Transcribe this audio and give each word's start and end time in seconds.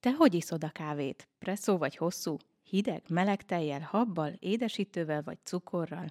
Te 0.00 0.12
hogy 0.12 0.34
iszod 0.34 0.64
a 0.64 0.68
kávét? 0.68 1.28
Presszó 1.38 1.76
vagy 1.76 1.96
hosszú? 1.96 2.36
Hideg, 2.62 3.02
meleg 3.08 3.44
tejjel, 3.44 3.80
habbal, 3.80 4.32
édesítővel 4.38 5.22
vagy 5.22 5.38
cukorral? 5.42 6.06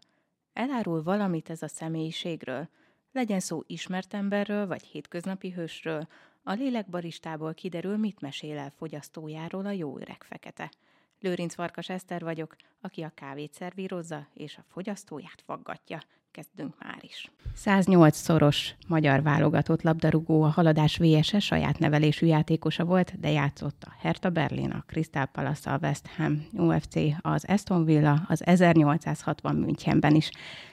Elárul 0.54 1.04
valamit 1.04 1.50
ez 1.50 1.62
a 1.62 1.68
személyiségről? 1.68 2.70
Legyen 3.12 3.40
szó 3.40 3.64
ismert 3.68 4.14
emberről 4.14 4.68
vagy 4.68 4.84
hétköznapi 4.84 5.52
hősről, 5.52 6.08
a 6.44 6.54
lélekbaristából 6.54 7.54
kiderül, 7.54 7.98
mit 7.98 8.22
mesél 8.22 8.58
el 8.58 8.74
fogyasztójáról 8.78 9.66
a 9.66 9.72
jó 9.72 10.00
öreg 10.00 10.24
fekete. 10.24 10.72
Lőrinc 11.20 11.54
Farkas 11.54 11.90
Eszter 11.90 12.22
vagyok, 12.22 12.56
aki 12.82 13.02
a 13.02 13.12
kávét 13.16 13.54
szervírozza 13.54 14.28
és 14.34 14.58
a 14.58 14.66
fogyasztóját 14.68 15.44
faggatja 15.46 16.02
kezdünk 16.32 16.76
már 16.80 17.00
is. 17.02 17.32
108-szoros 17.66 18.70
magyar 18.88 19.22
válogatott 19.22 19.82
labdarúgó 19.82 20.44
a 20.44 20.48
haladás 20.50 20.98
VSS 20.98 21.46
saját 21.46 21.80
nevelésű 21.80 22.26
játékosa 22.26 22.86
volt, 22.86 23.20
de 23.20 23.30
játszott 23.30 23.84
a 23.84 23.94
Hertha 24.00 24.30
Berlin, 24.30 24.72
a 24.72 24.84
Crystal 24.88 25.26
Palace, 25.26 25.72
a 25.72 25.78
West 25.82 26.08
Ham, 26.18 26.46
UFC, 26.54 26.96
az 27.22 27.46
Aston 27.48 27.86
Villa, 27.86 28.22
az 28.28 28.46
1860 28.46 29.56
Münchenben 29.56 30.16
is. 30.16 30.30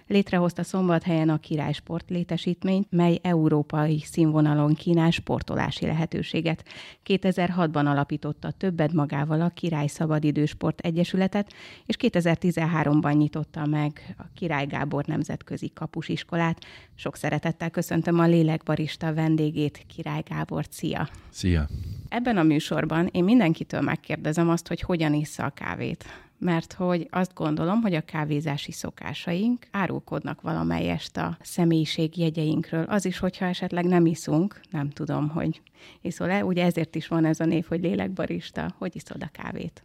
Létrehozta 0.09 0.63
szombathelyen 0.63 1.29
a 1.29 1.39
Király 1.39 1.73
Sport 1.73 2.11
létesítményt, 2.11 2.87
mely 2.91 3.19
európai 3.23 4.01
színvonalon 4.01 4.75
kínál 4.75 5.11
sportolási 5.11 5.87
lehetőséget. 5.87 6.65
2006-ban 7.07 7.87
alapította 7.87 8.51
többet 8.51 8.93
magával 8.93 9.41
a 9.41 9.49
Király 9.49 9.87
Szabadidősport 9.87 10.81
Egyesületet, 10.81 11.53
és 11.87 11.97
2013-ban 11.99 13.17
nyitotta 13.17 13.67
meg 13.67 14.15
a 14.19 14.25
Király 14.35 14.67
Gábor 14.67 15.05
Nemzetközi 15.05 15.71
Kapusiskolát. 15.75 16.65
Sok 16.95 17.17
szeretettel 17.17 17.71
köszöntöm 17.71 18.19
a 18.19 18.27
lélekbarista 18.27 19.15
vendégét, 19.15 19.85
Király 19.97 20.23
Gábor. 20.29 20.65
Szia! 20.71 21.09
Szia! 21.29 21.69
Ebben 22.09 22.37
a 22.37 22.43
műsorban 22.43 23.09
én 23.13 23.25
mindenkitől 23.25 23.81
megkérdezem 23.81 24.49
azt, 24.49 24.69
hogy 24.69 24.81
hogyan 24.81 25.15
issza 25.15 25.45
a 25.45 25.51
kávét 25.51 26.05
mert 26.39 26.73
hogy 26.73 27.09
azt 27.11 27.35
gondolom, 27.35 27.81
hogy 27.81 27.95
a 27.95 28.01
kávézási 28.01 28.73
szokásaink 28.73 29.67
árulkodnak 29.71 30.41
valamelyest 30.41 31.17
a 31.17 31.39
személyiség 31.41 32.19
jegyeinkről. 32.19 32.83
Az 32.83 33.05
is, 33.05 33.19
hogyha 33.19 33.47
esetleg 33.47 33.85
nem 33.85 34.07
iszunk, 34.07 34.61
nem 34.71 34.91
tudom, 34.91 35.29
hogy 35.29 35.63
iszol-e. 36.01 36.45
Ugye 36.45 36.65
ezért 36.65 36.95
is 36.95 37.09
van 37.09 37.25
ez 37.25 37.41
a 37.41 37.45
név, 37.45 37.65
hogy 37.67 37.81
lélekbarista. 37.81 38.75
Hogy 38.79 38.97
iszod 38.97 39.23
a 39.23 39.29
kávét? 39.33 39.81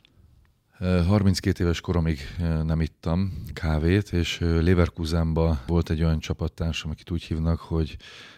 32 1.07 1.63
éves 1.63 1.81
koromig 1.81 2.19
nem 2.63 2.81
ittam 2.81 3.33
kávét, 3.53 4.13
és 4.13 4.39
Leverkusenban 4.39 5.59
volt 5.67 5.89
egy 5.89 6.03
olyan 6.03 6.19
csapattársam, 6.19 6.91
akit 6.91 7.11
úgy 7.11 7.23
hívnak, 7.23 7.59
hogy 7.59 7.97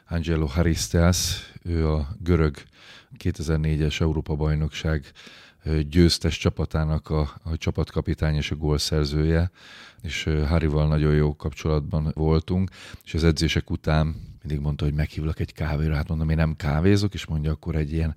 Angelo 0.09 0.45
Haristas, 0.45 1.51
ő 1.63 1.89
a 1.89 2.07
görög 2.19 2.55
2004-es 3.23 4.01
Európa-bajnokság 4.01 5.11
győztes 5.89 6.37
csapatának 6.37 7.09
a, 7.09 7.29
a 7.43 7.57
csapatkapitány 7.57 8.35
és 8.35 8.51
a 8.51 8.55
gólszerzője, 8.55 9.51
és 10.03 10.29
Harival 10.47 10.87
nagyon 10.87 11.13
jó 11.13 11.35
kapcsolatban 11.35 12.11
voltunk, 12.13 12.69
és 13.03 13.13
az 13.13 13.23
edzések 13.23 13.69
után 13.69 14.15
mindig 14.41 14.63
mondta, 14.63 14.85
hogy 14.85 14.93
meghívlak 14.93 15.39
egy 15.39 15.53
kávéra, 15.53 15.95
hát 15.95 16.07
mondom, 16.07 16.29
én 16.29 16.35
nem 16.35 16.55
kávézok, 16.55 17.13
és 17.13 17.25
mondja, 17.25 17.51
akkor 17.51 17.75
egy 17.75 17.93
ilyen 17.93 18.15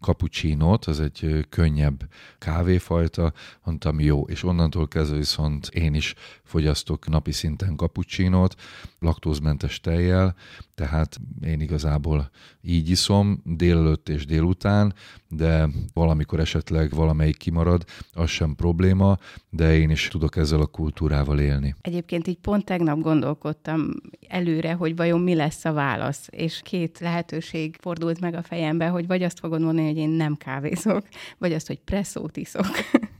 cappuccinót, 0.00 0.84
az 0.84 1.00
egy 1.00 1.46
könnyebb 1.48 2.08
kávéfajta, 2.38 3.32
mondtam 3.64 4.00
jó, 4.00 4.22
és 4.22 4.42
onnantól 4.42 4.88
kezdve 4.88 5.16
viszont 5.16 5.66
én 5.66 5.94
is 5.94 6.14
fogyasztok 6.42 7.08
napi 7.08 7.32
szinten 7.32 7.76
cappuccinót, 7.76 8.54
laktózmentes 8.98 9.80
tejjel, 9.80 10.34
tehát 10.74 11.20
én 11.44 11.60
igazából 11.60 12.30
így 12.62 12.90
iszom 12.90 13.42
délelőtt 13.44 14.08
és 14.08 14.26
délután, 14.26 14.94
de 15.28 15.68
valamikor 15.92 16.40
esetleg 16.40 16.90
valamelyik 16.90 17.36
kimarad, 17.36 17.84
az 18.12 18.28
sem 18.28 18.54
probléma, 18.54 19.18
de 19.50 19.76
én 19.76 19.90
is 19.90 20.08
tudok 20.08 20.36
ezzel 20.36 20.60
a 20.60 20.66
kultúrával 20.66 21.27
élni. 21.36 21.74
Egyébként 21.80 22.26
így 22.26 22.38
pont 22.38 22.64
tegnap 22.64 23.00
gondolkodtam 23.00 23.94
előre, 24.28 24.72
hogy 24.72 24.96
vajon 24.96 25.20
mi 25.20 25.34
lesz 25.34 25.64
a 25.64 25.72
válasz, 25.72 26.28
és 26.30 26.60
két 26.64 26.98
lehetőség 26.98 27.76
fordult 27.80 28.20
meg 28.20 28.34
a 28.34 28.42
fejembe, 28.42 28.86
hogy 28.86 29.06
vagy 29.06 29.22
azt 29.22 29.38
fogod 29.38 29.60
mondani, 29.60 29.86
hogy 29.86 29.96
én 29.96 30.08
nem 30.08 30.36
kávézok, 30.36 31.06
vagy 31.38 31.52
azt, 31.52 31.66
hogy 31.66 31.80
presszót 31.80 32.36
iszok. 32.36 32.66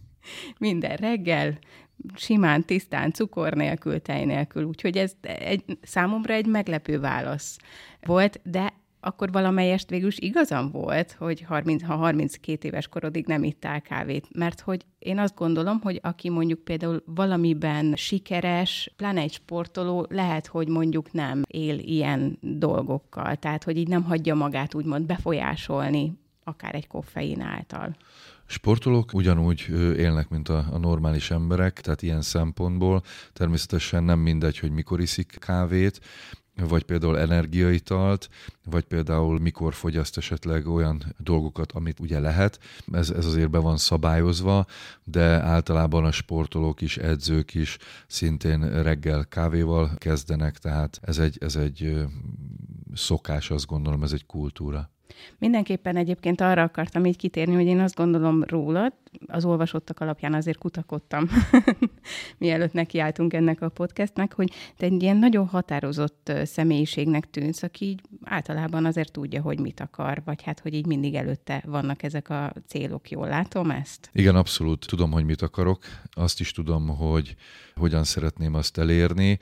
Minden 0.59 0.97
reggel, 0.97 1.59
simán, 2.15 2.65
tisztán, 2.65 3.13
cukor 3.13 3.53
nélkül, 3.53 4.03
tej 4.03 4.25
nélkül. 4.25 4.65
Úgyhogy 4.65 4.97
ez 4.97 5.13
egy, 5.23 5.65
számomra 5.83 6.35
egy 6.35 6.47
meglepő 6.47 7.01
válasz 7.01 7.59
volt, 8.01 8.41
de 8.43 8.73
akkor 9.01 9.33
valamelyest 9.33 9.91
végül 9.91 10.09
is 10.09 10.19
igazam 10.19 10.71
volt, 10.71 11.13
hogy 11.13 11.41
30, 11.43 11.83
ha 11.83 11.95
32 11.97 12.69
éves 12.69 12.89
korodig 12.89 13.27
nem 13.27 13.43
ittál 13.43 13.81
kávét, 13.81 14.27
mert 14.35 14.61
hogy 14.61 14.85
én 14.99 15.19
azt 15.19 15.35
gondolom, 15.35 15.81
hogy 15.81 16.01
aki 16.03 16.31
mondjuk 16.31 16.65
például 16.65 17.03
valamiben 17.07 17.95
sikeres, 17.97 18.93
pláne 18.97 19.21
egy 19.21 19.33
sportoló, 19.33 20.07
lehet, 20.11 20.47
hogy 20.47 20.69
mondjuk 20.69 21.13
nem 21.13 21.43
él 21.47 21.79
ilyen 21.79 22.39
dolgokkal, 22.41 23.37
tehát 23.37 23.65
hogy 23.65 23.77
így 23.77 23.89
nem 23.89 24.03
hagyja 24.03 24.35
magát 24.35 24.75
úgymond 24.75 25.07
befolyásolni 25.07 26.19
akár 26.49 26.75
egy 26.75 26.87
koffein 26.87 27.41
által. 27.41 27.97
Sportolók 28.47 29.15
ugyanúgy 29.15 29.67
élnek, 29.97 30.29
mint 30.29 30.49
a, 30.49 30.65
a 30.71 30.79
normális 30.79 31.31
emberek, 31.31 31.81
tehát 31.81 32.03
ilyen 32.03 32.23
szempontból. 32.23 33.03
Természetesen 33.33 34.05
nem 34.05 34.19
mindegy, 34.19 34.59
hogy 34.59 34.71
mikor 34.71 35.01
iszik 35.01 35.37
kávét, 35.39 36.01
vagy 36.67 36.83
például 36.83 37.19
energiaitalt, 37.19 38.29
vagy 38.65 38.85
például 38.85 39.39
mikor 39.39 39.75
fogyaszt 39.75 40.17
esetleg 40.17 40.67
olyan 40.67 41.15
dolgokat, 41.19 41.73
amit 41.73 42.01
ugye 42.01 42.21
lehet. 42.21 42.59
Ez, 42.93 43.11
ez 43.11 43.27
azért 43.27 43.51
be 43.51 43.59
van 43.59 43.77
szabályozva, 43.77 44.67
de 45.05 45.43
általában 45.43 46.05
a 46.05 46.11
sportolók 46.11 46.81
is, 46.81 46.97
edzők 46.97 47.55
is 47.55 47.79
szintén 48.07 48.83
reggel 48.83 49.25
kávéval 49.29 49.95
kezdenek, 49.97 50.59
tehát 50.59 51.01
ez 51.03 51.19
egy, 51.19 51.39
ez 51.41 51.57
egy 51.57 52.07
szokás, 52.95 53.51
azt 53.51 53.67
gondolom, 53.67 54.03
ez 54.03 54.13
egy 54.13 54.27
kultúra. 54.27 54.91
Mindenképpen 55.39 55.97
egyébként 55.97 56.41
arra 56.41 56.63
akartam 56.63 57.05
így 57.05 57.17
kitérni, 57.17 57.55
hogy 57.55 57.67
én 57.67 57.81
azt 57.81 57.95
gondolom 57.95 58.45
rólad, 58.45 58.93
az 59.27 59.45
olvasottak 59.45 60.01
alapján 60.01 60.35
azért 60.35 60.59
kutakodtam, 60.59 61.29
mielőtt 62.39 62.73
nekiálltunk 62.73 63.33
ennek 63.33 63.63
a 63.63 63.69
podcastnek, 63.69 64.35
hogy 64.35 64.53
te 64.77 64.87
egy 64.87 65.03
ilyen 65.03 65.17
nagyon 65.17 65.47
határozott 65.47 66.33
személyiségnek 66.45 67.31
tűnsz, 67.31 67.63
aki 67.63 67.85
így 67.85 68.01
általában 68.25 68.85
azért 68.85 69.13
tudja, 69.13 69.43
hogy 69.43 69.61
mit 69.61 69.81
akar, 69.81 70.23
vagy 70.25 70.43
hát, 70.43 70.61
hogy 70.61 70.75
így 70.75 70.87
mindig 70.87 71.15
előtte 71.15 71.63
vannak 71.67 72.03
ezek 72.03 72.31
a 72.31 72.53
célok. 72.67 73.11
Jól 73.11 73.29
látom 73.29 73.71
ezt? 73.71 74.11
Igen, 74.13 74.37
abszolút. 74.37 74.87
Tudom, 74.87 75.11
hogy 75.11 75.25
mit 75.25 75.43
akarok. 75.43 75.85
Azt 76.11 76.41
is 76.41 76.53
tudom, 76.53 76.89
hogy 76.89 77.37
hogyan 77.77 78.05
szeretném 78.05 78.55
azt 78.55 78.79
elérni. 78.79 79.39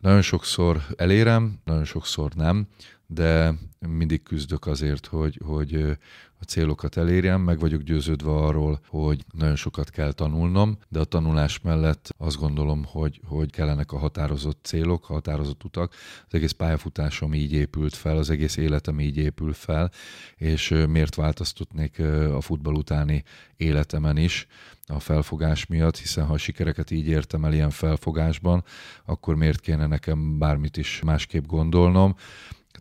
Nagyon 0.00 0.22
sokszor 0.22 0.82
elérem, 0.96 1.58
nagyon 1.64 1.84
sokszor 1.84 2.34
nem 2.34 2.66
de 3.06 3.54
mindig 3.88 4.22
küzdök 4.22 4.66
azért, 4.66 5.06
hogy, 5.06 5.40
hogy 5.44 5.98
a 6.40 6.44
célokat 6.44 6.96
elérjem, 6.96 7.40
meg 7.40 7.58
vagyok 7.58 7.82
győződve 7.82 8.30
arról, 8.30 8.80
hogy 8.88 9.24
nagyon 9.32 9.56
sokat 9.56 9.90
kell 9.90 10.12
tanulnom, 10.12 10.78
de 10.88 10.98
a 10.98 11.04
tanulás 11.04 11.60
mellett 11.60 12.14
azt 12.18 12.36
gondolom, 12.36 12.84
hogy, 12.84 13.20
hogy 13.24 13.50
kellenek 13.50 13.92
a 13.92 13.98
határozott 13.98 14.58
célok, 14.62 15.04
határozott 15.04 15.64
utak. 15.64 15.94
Az 16.26 16.34
egész 16.34 16.52
pályafutásom 16.52 17.34
így 17.34 17.52
épült 17.52 17.94
fel, 17.94 18.16
az 18.16 18.30
egész 18.30 18.56
életem 18.56 19.00
így 19.00 19.16
épül 19.16 19.52
fel, 19.52 19.90
és 20.36 20.74
miért 20.88 21.14
változtatnék 21.14 21.98
a 22.32 22.40
futball 22.40 22.74
utáni 22.74 23.22
életemen 23.56 24.16
is, 24.16 24.46
a 24.86 25.00
felfogás 25.00 25.66
miatt, 25.66 25.96
hiszen 25.96 26.26
ha 26.26 26.32
a 26.32 26.38
sikereket 26.38 26.90
így 26.90 27.06
értem 27.06 27.44
el 27.44 27.52
ilyen 27.52 27.70
felfogásban, 27.70 28.64
akkor 29.04 29.34
miért 29.36 29.60
kéne 29.60 29.86
nekem 29.86 30.38
bármit 30.38 30.76
is 30.76 31.00
másképp 31.04 31.46
gondolnom. 31.46 32.14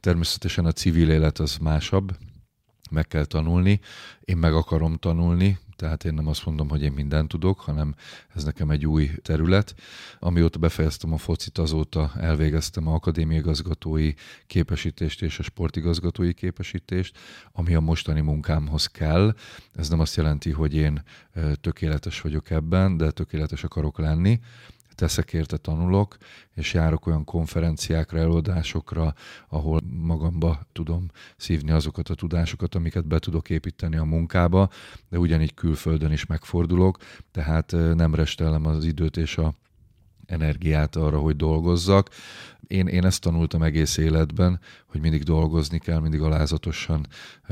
Természetesen 0.05 0.65
a 0.65 0.71
civil 0.71 1.09
élet 1.09 1.39
az 1.39 1.57
másabb, 1.57 2.17
meg 2.91 3.07
kell 3.07 3.25
tanulni, 3.25 3.79
én 4.19 4.37
meg 4.37 4.53
akarom 4.53 4.95
tanulni, 4.95 5.57
tehát 5.75 6.03
én 6.03 6.13
nem 6.13 6.27
azt 6.27 6.45
mondom, 6.45 6.69
hogy 6.69 6.81
én 6.81 6.91
mindent 6.91 7.27
tudok, 7.27 7.59
hanem 7.59 7.95
ez 8.35 8.43
nekem 8.43 8.69
egy 8.69 8.85
új 8.85 9.11
terület. 9.21 9.75
Amióta 10.19 10.59
befejeztem 10.59 11.13
a 11.13 11.17
focit, 11.17 11.57
azóta 11.57 12.11
elvégeztem 12.17 12.87
a 12.87 12.93
akadémiai 12.93 13.39
igazgatói 13.39 14.13
képesítést 14.47 15.21
és 15.21 15.39
a 15.39 15.43
sportigazgatói 15.43 16.33
képesítést, 16.33 17.17
ami 17.51 17.75
a 17.75 17.79
mostani 17.79 18.21
munkámhoz 18.21 18.85
kell. 18.85 19.35
Ez 19.73 19.89
nem 19.89 19.99
azt 19.99 20.15
jelenti, 20.15 20.51
hogy 20.51 20.75
én 20.75 21.03
tökéletes 21.61 22.21
vagyok 22.21 22.49
ebben, 22.49 22.97
de 22.97 23.11
tökéletes 23.11 23.63
akarok 23.63 23.97
lenni 23.97 24.39
teszek 24.95 25.33
érte, 25.33 25.57
tanulok, 25.57 26.17
és 26.53 26.73
járok 26.73 27.07
olyan 27.07 27.23
konferenciákra, 27.23 28.19
előadásokra, 28.19 29.13
ahol 29.47 29.81
magamba 30.01 30.67
tudom 30.71 31.05
szívni 31.37 31.71
azokat 31.71 32.09
a 32.09 32.15
tudásokat, 32.15 32.75
amiket 32.75 33.07
be 33.07 33.19
tudok 33.19 33.49
építeni 33.49 33.95
a 33.95 34.03
munkába, 34.03 34.69
de 35.09 35.17
ugyanígy 35.17 35.53
külföldön 35.53 36.11
is 36.11 36.25
megfordulok, 36.25 36.97
tehát 37.31 37.71
nem 37.71 38.15
restelem 38.15 38.65
az 38.65 38.85
időt 38.85 39.17
és 39.17 39.37
a 39.37 39.53
energiát 40.25 40.95
arra, 40.95 41.19
hogy 41.19 41.35
dolgozzak. 41.35 42.09
Én, 42.67 42.87
én 42.87 43.05
ezt 43.05 43.21
tanultam 43.21 43.63
egész 43.63 43.97
életben, 43.97 44.59
hogy 44.85 45.01
mindig 45.01 45.23
dolgozni 45.23 45.79
kell, 45.79 45.99
mindig 45.99 46.21
alázatosan 46.21 47.07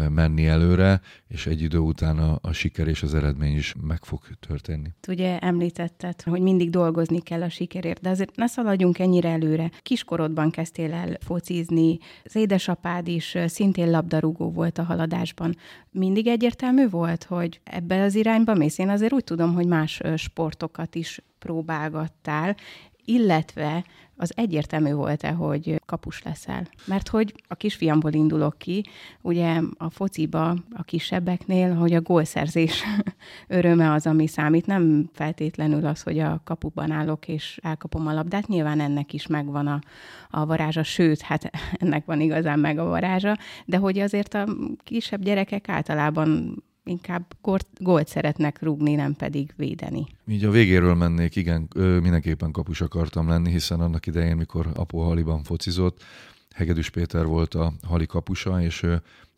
menni 0.09 0.45
előre, 0.45 1.01
és 1.27 1.45
egy 1.45 1.61
idő 1.61 1.77
után 1.77 2.17
a, 2.17 2.39
a 2.41 2.51
siker 2.51 2.87
és 2.87 3.03
az 3.03 3.13
eredmény 3.13 3.55
is 3.55 3.75
meg 3.81 4.03
fog 4.03 4.21
történni. 4.39 4.89
Ugye 5.07 5.39
említetted, 5.39 6.21
hogy 6.21 6.41
mindig 6.41 6.69
dolgozni 6.69 7.21
kell 7.21 7.41
a 7.41 7.49
sikerért, 7.49 8.01
de 8.01 8.09
azért 8.09 8.35
ne 8.35 8.47
szaladjunk 8.47 8.99
ennyire 8.99 9.29
előre. 9.29 9.71
Kiskorodban 9.81 10.51
kezdtél 10.51 10.93
el 10.93 11.17
focizni, 11.19 11.97
az 12.23 12.35
édesapád 12.35 13.07
is 13.07 13.37
szintén 13.45 13.91
labdarúgó 13.91 14.51
volt 14.51 14.77
a 14.77 14.83
haladásban. 14.83 15.55
Mindig 15.91 16.27
egyértelmű 16.27 16.89
volt, 16.89 17.23
hogy 17.23 17.59
ebbe 17.63 18.01
az 18.01 18.15
irányba 18.15 18.53
mész? 18.53 18.77
Én 18.77 18.89
azért 18.89 19.13
úgy 19.13 19.23
tudom, 19.23 19.53
hogy 19.53 19.67
más 19.67 20.01
sportokat 20.15 20.95
is 20.95 21.21
próbálgattál, 21.39 22.55
illetve 23.05 23.83
az 24.15 24.31
egyértelmű 24.35 24.93
volt-e, 24.93 25.31
hogy 25.31 25.81
kapus 25.85 26.23
leszel? 26.23 26.67
Mert 26.85 27.07
hogy 27.07 27.33
a 27.47 27.55
kisfiamból 27.55 28.13
indulok 28.13 28.57
ki, 28.57 28.85
ugye 29.21 29.59
a 29.77 29.89
fociba 29.89 30.49
a 30.71 30.83
kisebbeknél, 30.83 31.73
hogy 31.75 31.93
a 31.93 32.01
gólszerzés 32.01 32.83
öröme 33.47 33.91
az, 33.91 34.07
ami 34.07 34.27
számít, 34.27 34.65
nem 34.65 35.09
feltétlenül 35.13 35.85
az, 35.85 36.01
hogy 36.01 36.19
a 36.19 36.41
kapuban 36.43 36.91
állok 36.91 37.27
és 37.27 37.59
elkapom 37.61 38.07
a 38.07 38.13
labdát, 38.13 38.47
nyilván 38.47 38.79
ennek 38.79 39.13
is 39.13 39.27
megvan 39.27 39.67
a, 39.67 39.79
a 40.29 40.45
varázsa, 40.45 40.83
sőt, 40.83 41.21
hát 41.21 41.49
ennek 41.81 42.05
van 42.05 42.21
igazán 42.21 42.59
meg 42.59 42.77
a 42.77 42.85
varázsa, 42.85 43.37
de 43.65 43.77
hogy 43.77 43.99
azért 43.99 44.33
a 44.33 44.45
kisebb 44.83 45.23
gyerekek 45.23 45.69
általában 45.69 46.63
inkább 46.83 47.25
gólt 47.77 48.07
szeretnek 48.07 48.61
rúgni, 48.61 48.95
nem 48.95 49.13
pedig 49.13 49.53
védeni. 49.55 50.05
Így 50.27 50.43
a 50.43 50.51
végéről 50.51 50.93
mennék, 50.93 51.35
igen, 51.35 51.67
mindenképpen 51.75 52.51
kapus 52.51 52.81
akartam 52.81 53.27
lenni, 53.27 53.51
hiszen 53.51 53.79
annak 53.79 54.05
idején, 54.05 54.35
mikor 54.35 54.71
apu 54.75 54.97
Haliban 54.97 55.43
focizott, 55.43 56.03
Hegedűs 56.53 56.89
Péter 56.89 57.25
volt 57.25 57.53
a 57.53 57.73
Hali 57.87 58.05
kapusa, 58.05 58.61
és 58.61 58.85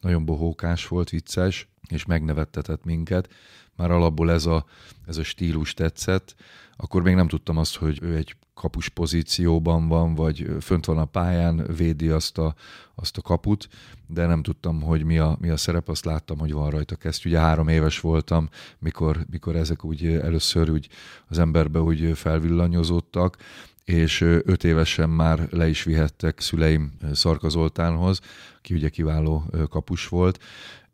nagyon 0.02 0.26
bohókás 0.26 0.88
volt, 0.88 1.10
vicces, 1.10 1.68
és 1.88 2.06
megnevettetett 2.06 2.84
minket. 2.84 3.30
Már 3.76 3.92
alapból 3.92 4.32
ez 4.32 4.46
a, 4.46 4.66
ez 5.08 5.18
a 5.18 5.24
stílus 5.24 5.74
tetszett. 5.74 6.36
Akkor 6.76 7.02
még 7.02 7.16
nem 7.16 7.28
tudtam 7.28 7.58
azt, 7.58 7.76
hogy 7.76 8.00
ő 8.02 8.16
egy 8.16 8.36
kapus 8.56 8.90
pozícióban 8.90 9.88
van, 9.88 10.16
vagy 10.16 10.48
fönt 10.62 10.86
van 10.86 10.98
a 10.98 11.06
pályán, 11.06 11.68
védi 11.78 12.10
azt 12.10 12.38
a, 12.38 12.56
azt 12.96 13.18
a 13.18 13.22
kaput, 13.22 13.68
de 14.08 14.26
nem 14.26 14.44
tudtam, 14.44 14.82
hogy 14.82 15.04
mi 15.04 15.18
a, 15.18 15.38
mi 15.40 15.50
a 15.50 15.58
szerep, 15.58 15.90
azt 15.90 16.06
láttam, 16.06 16.38
hogy 16.38 16.54
van 16.54 16.70
rajta 16.70 16.96
kezd. 16.96 17.26
Ugye 17.26 17.40
három 17.40 17.68
éves 17.68 18.00
voltam, 18.00 18.50
mikor, 18.80 19.26
mikor 19.30 19.56
ezek 19.56 19.84
úgy 19.84 20.06
először 20.06 20.70
úgy 20.70 20.90
az 21.28 21.40
emberbe 21.40 21.82
úgy 21.82 22.18
felvillanyozódtak, 22.18 23.38
és 23.84 24.22
öt 24.22 24.64
évesen 24.64 25.10
már 25.10 25.48
le 25.50 25.68
is 25.68 25.84
vihettek 25.84 26.40
szüleim 26.40 26.94
Szarka 27.14 27.50
Zoltánhoz, 27.50 28.20
aki 28.58 28.74
ugye 28.74 28.90
kiváló 28.90 29.44
kapus 29.70 30.08
volt, 30.08 30.44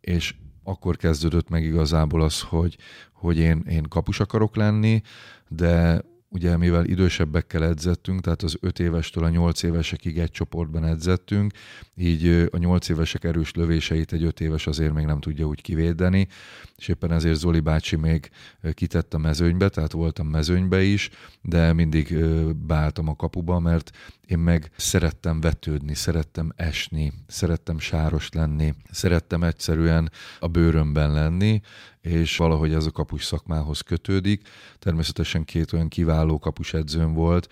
és 0.01 0.35
akkor 0.63 0.95
kezdődött 0.95 1.49
meg 1.49 1.63
igazából 1.63 2.21
az, 2.21 2.41
hogy, 2.41 2.77
hogy 3.11 3.37
én, 3.37 3.63
én 3.69 3.83
kapus 3.83 4.19
akarok 4.19 4.55
lenni, 4.55 5.01
de 5.47 6.01
ugye 6.33 6.57
mivel 6.57 6.85
idősebbekkel 6.85 7.63
edzettünk, 7.63 8.21
tehát 8.21 8.41
az 8.41 8.57
5 8.59 8.79
évestől 8.79 9.23
a 9.23 9.29
8 9.29 9.63
évesekig 9.63 10.17
egy 10.17 10.31
csoportban 10.31 10.85
edzettünk, 10.85 11.53
így 11.95 12.47
a 12.51 12.57
8 12.57 12.89
évesek 12.89 13.23
erős 13.23 13.51
lövéseit 13.51 14.13
egy 14.13 14.23
5 14.23 14.39
éves 14.39 14.67
azért 14.67 14.93
még 14.93 15.05
nem 15.05 15.19
tudja 15.19 15.45
úgy 15.45 15.61
kivédeni, 15.61 16.27
és 16.75 16.87
éppen 16.87 17.11
ezért 17.11 17.39
Zoli 17.39 17.59
bácsi 17.59 17.95
még 17.95 18.29
kitett 18.73 19.13
a 19.13 19.17
mezőnybe, 19.17 19.69
tehát 19.69 19.91
voltam 19.91 20.27
mezőnybe 20.27 20.81
is, 20.81 21.09
de 21.41 21.73
mindig 21.73 22.25
beálltam 22.55 23.07
a 23.07 23.15
kapuba, 23.15 23.59
mert 23.59 23.91
én 24.25 24.39
meg 24.39 24.71
szerettem 24.75 25.41
vetődni, 25.41 25.95
szerettem 25.95 26.51
esni, 26.55 27.13
szerettem 27.27 27.79
sáros 27.79 28.29
lenni, 28.29 28.73
szerettem 28.91 29.43
egyszerűen 29.43 30.11
a 30.39 30.47
bőrömben 30.47 31.13
lenni, 31.13 31.61
és 32.01 32.37
valahogy 32.37 32.73
ez 32.73 32.85
a 32.85 32.91
kapus 32.91 33.23
szakmához 33.23 33.81
kötődik. 33.81 34.47
Természetesen 34.79 35.43
két 35.43 35.73
olyan 35.73 35.87
kiváló 35.87 36.39
kapus 36.39 36.73
edzőm 36.73 37.13
volt, 37.13 37.47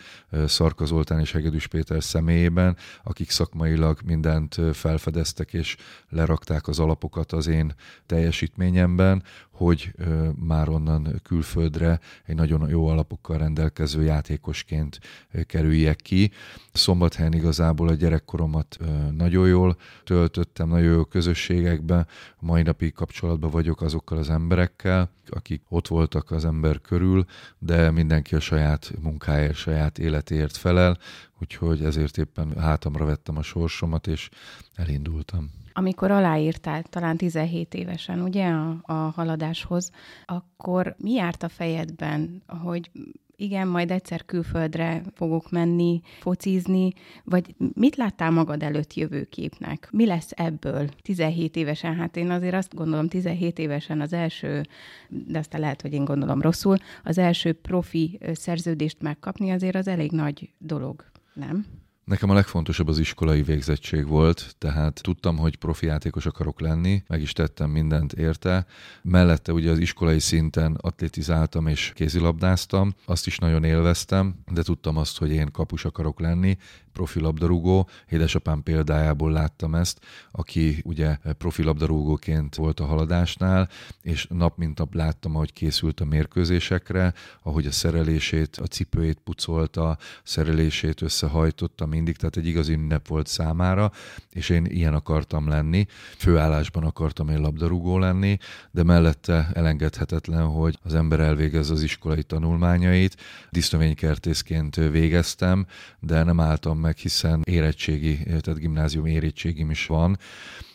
Szarka 0.45 0.85
Zoltán 0.85 1.19
és 1.19 1.31
Hegedűs 1.31 1.67
Péter 1.67 2.03
személyében, 2.03 2.77
akik 3.03 3.29
szakmailag 3.29 3.99
mindent 4.05 4.61
felfedeztek 4.73 5.53
és 5.53 5.75
lerakták 6.09 6.67
az 6.67 6.79
alapokat 6.79 7.31
az 7.31 7.47
én 7.47 7.73
teljesítményemben, 8.05 9.23
hogy 9.51 9.93
már 10.35 10.69
onnan 10.69 11.19
külföldre 11.23 11.99
egy 12.25 12.35
nagyon 12.35 12.69
jó 12.69 12.87
alapokkal 12.87 13.37
rendelkező 13.37 14.03
játékosként 14.03 14.99
kerüljek 15.45 15.95
ki. 15.95 16.31
Szombathelyen 16.73 17.33
igazából 17.33 17.87
a 17.87 17.93
gyerekkoromat 17.93 18.77
nagyon 19.11 19.47
jól 19.47 19.77
töltöttem, 20.03 20.67
nagyon 20.67 20.91
jó 20.93 21.03
közösségekben. 21.03 22.07
Mai 22.39 22.61
napig 22.61 22.93
kapcsolatban 22.93 23.49
vagyok 23.49 23.81
azokkal 23.81 24.17
az 24.17 24.29
emberekkel, 24.39 25.09
akik 25.30 25.62
ott 25.69 25.88
voltak 25.88 26.31
az 26.31 26.45
ember 26.45 26.81
körül, 26.81 27.25
de 27.57 27.91
mindenki 27.91 28.36
a 28.36 28.39
saját 28.39 28.91
munkáért, 29.01 29.56
saját 29.56 30.00
életéért 30.00 30.57
felel, 30.57 30.97
úgyhogy 31.39 31.83
ezért 31.83 32.18
éppen 32.18 32.59
hátamra 32.59 33.06
vettem 33.06 33.38
a 33.38 33.41
sorsomat, 33.41 34.07
és 34.07 34.30
elindultam. 34.75 35.51
Amikor 35.74 36.12
aláírtál, 36.12 36.83
talán 36.83 37.18
17 37.18 37.74
évesen, 37.74 38.21
ugye, 38.21 38.47
a, 38.47 38.80
a 38.81 38.94
haladáshoz, 38.94 39.91
akkor 40.25 40.95
mi 40.97 41.12
járt 41.12 41.44
a 41.44 41.50
fejedben, 41.50 42.44
hogy 42.47 42.92
igen, 43.39 43.68
majd 43.68 43.91
egyszer 43.91 44.25
külföldre 44.25 45.01
fogok 45.13 45.51
menni, 45.51 46.01
focizni, 46.19 46.94
vagy 47.24 47.56
mit 47.74 47.95
láttál 47.95 48.31
magad 48.31 48.63
előtt 48.63 48.94
jövőképnek? 48.94 49.88
Mi 49.91 50.06
lesz 50.06 50.31
ebből 50.36 50.89
17 51.01 51.56
évesen? 51.56 51.95
Hát 51.95 52.18
én 52.18 52.30
azért 52.30 52.53
azt 52.53 52.75
gondolom, 52.75 53.07
17 53.07 53.59
évesen 53.59 54.01
az 54.01 54.13
első, 54.13 54.62
de 55.09 55.38
aztán 55.38 55.62
lehet, 55.62 55.81
hogy 55.81 55.94
én 55.94 56.06
gondolom 56.06 56.41
rosszul, 56.41 56.77
az 57.03 57.18
első 57.18 57.53
profi 57.53 58.19
szerződést 58.33 59.01
megkapni 59.01 59.51
azért 59.51 59.75
az 59.75 59.88
elég 59.88 60.12
nagy 60.12 60.50
dolog, 60.57 61.06
nem? 61.33 61.65
Nekem 62.09 62.29
a 62.29 62.33
legfontosabb 62.33 62.88
az 62.88 63.00
iskolai 63.00 63.44
végzettség 63.44 64.07
volt, 64.07 64.56
tehát 64.57 65.01
tudtam, 65.01 65.38
hogy 65.38 65.56
profi 65.56 65.85
játékos 65.85 66.25
akarok 66.25 66.61
lenni, 66.61 67.03
meg 67.07 67.21
is 67.21 67.33
tettem 67.33 67.69
mindent 67.69 68.13
érte. 68.13 68.65
Mellette 69.01 69.53
ugye 69.53 69.71
az 69.71 69.77
iskolai 69.77 70.19
szinten 70.19 70.77
atlétizáltam 70.81 71.67
és 71.67 71.91
kézilabdáztam, 71.95 72.94
azt 73.06 73.27
is 73.27 73.38
nagyon 73.38 73.63
élveztem, 73.63 74.35
de 74.51 74.61
tudtam 74.63 74.97
azt, 74.97 75.17
hogy 75.17 75.31
én 75.31 75.51
kapus 75.51 75.85
akarok 75.85 76.19
lenni, 76.19 76.57
profi 76.94 77.19
labdarúgó. 77.19 77.89
Édesapám 78.09 78.63
példájából 78.63 79.31
láttam 79.31 79.75
ezt, 79.75 80.00
aki 80.31 80.81
ugye 80.83 81.17
profi 81.38 81.63
labdarúgóként 81.63 82.56
volt 82.56 82.79
a 82.79 82.85
haladásnál, 82.85 83.69
és 84.01 84.27
nap 84.29 84.57
mint 84.57 84.77
nap 84.77 84.94
láttam, 84.94 85.35
ahogy 85.35 85.53
készült 85.53 86.00
a 86.00 86.06
mérkőzésekre, 86.06 87.13
ahogy 87.44 87.66
a 87.66 87.71
szerelését, 87.71 88.56
a 88.57 88.66
cipőjét 88.66 89.19
pucolta, 89.23 89.89
a 89.89 89.97
szerelését 90.23 91.01
összehajtotta 91.01 91.85
mindig, 91.99 92.18
tehát 92.18 92.37
egy 92.37 92.47
igazi 92.47 92.73
ünnep 92.73 93.07
volt 93.07 93.27
számára, 93.27 93.91
és 94.31 94.49
én 94.49 94.65
ilyen 94.65 94.94
akartam 94.94 95.47
lenni. 95.47 95.85
Főállásban 96.18 96.83
akartam 96.83 97.29
én 97.29 97.39
labdarúgó 97.39 97.97
lenni, 97.97 98.37
de 98.71 98.83
mellette 98.83 99.49
elengedhetetlen, 99.53 100.45
hogy 100.45 100.77
az 100.83 100.94
ember 100.95 101.19
elvégez 101.19 101.69
az 101.69 101.81
iskolai 101.81 102.23
tanulmányait. 102.23 103.15
Disznövénykertészként 103.49 104.75
végeztem, 104.75 105.65
de 105.99 106.23
nem 106.23 106.39
álltam 106.39 106.79
meg 106.79 106.97
hiszen 106.97 107.41
érettségi, 107.44 108.23
tehát 108.23 108.59
gimnázium 108.59 109.06
érettségim 109.06 109.69
is 109.69 109.85
van, 109.85 110.18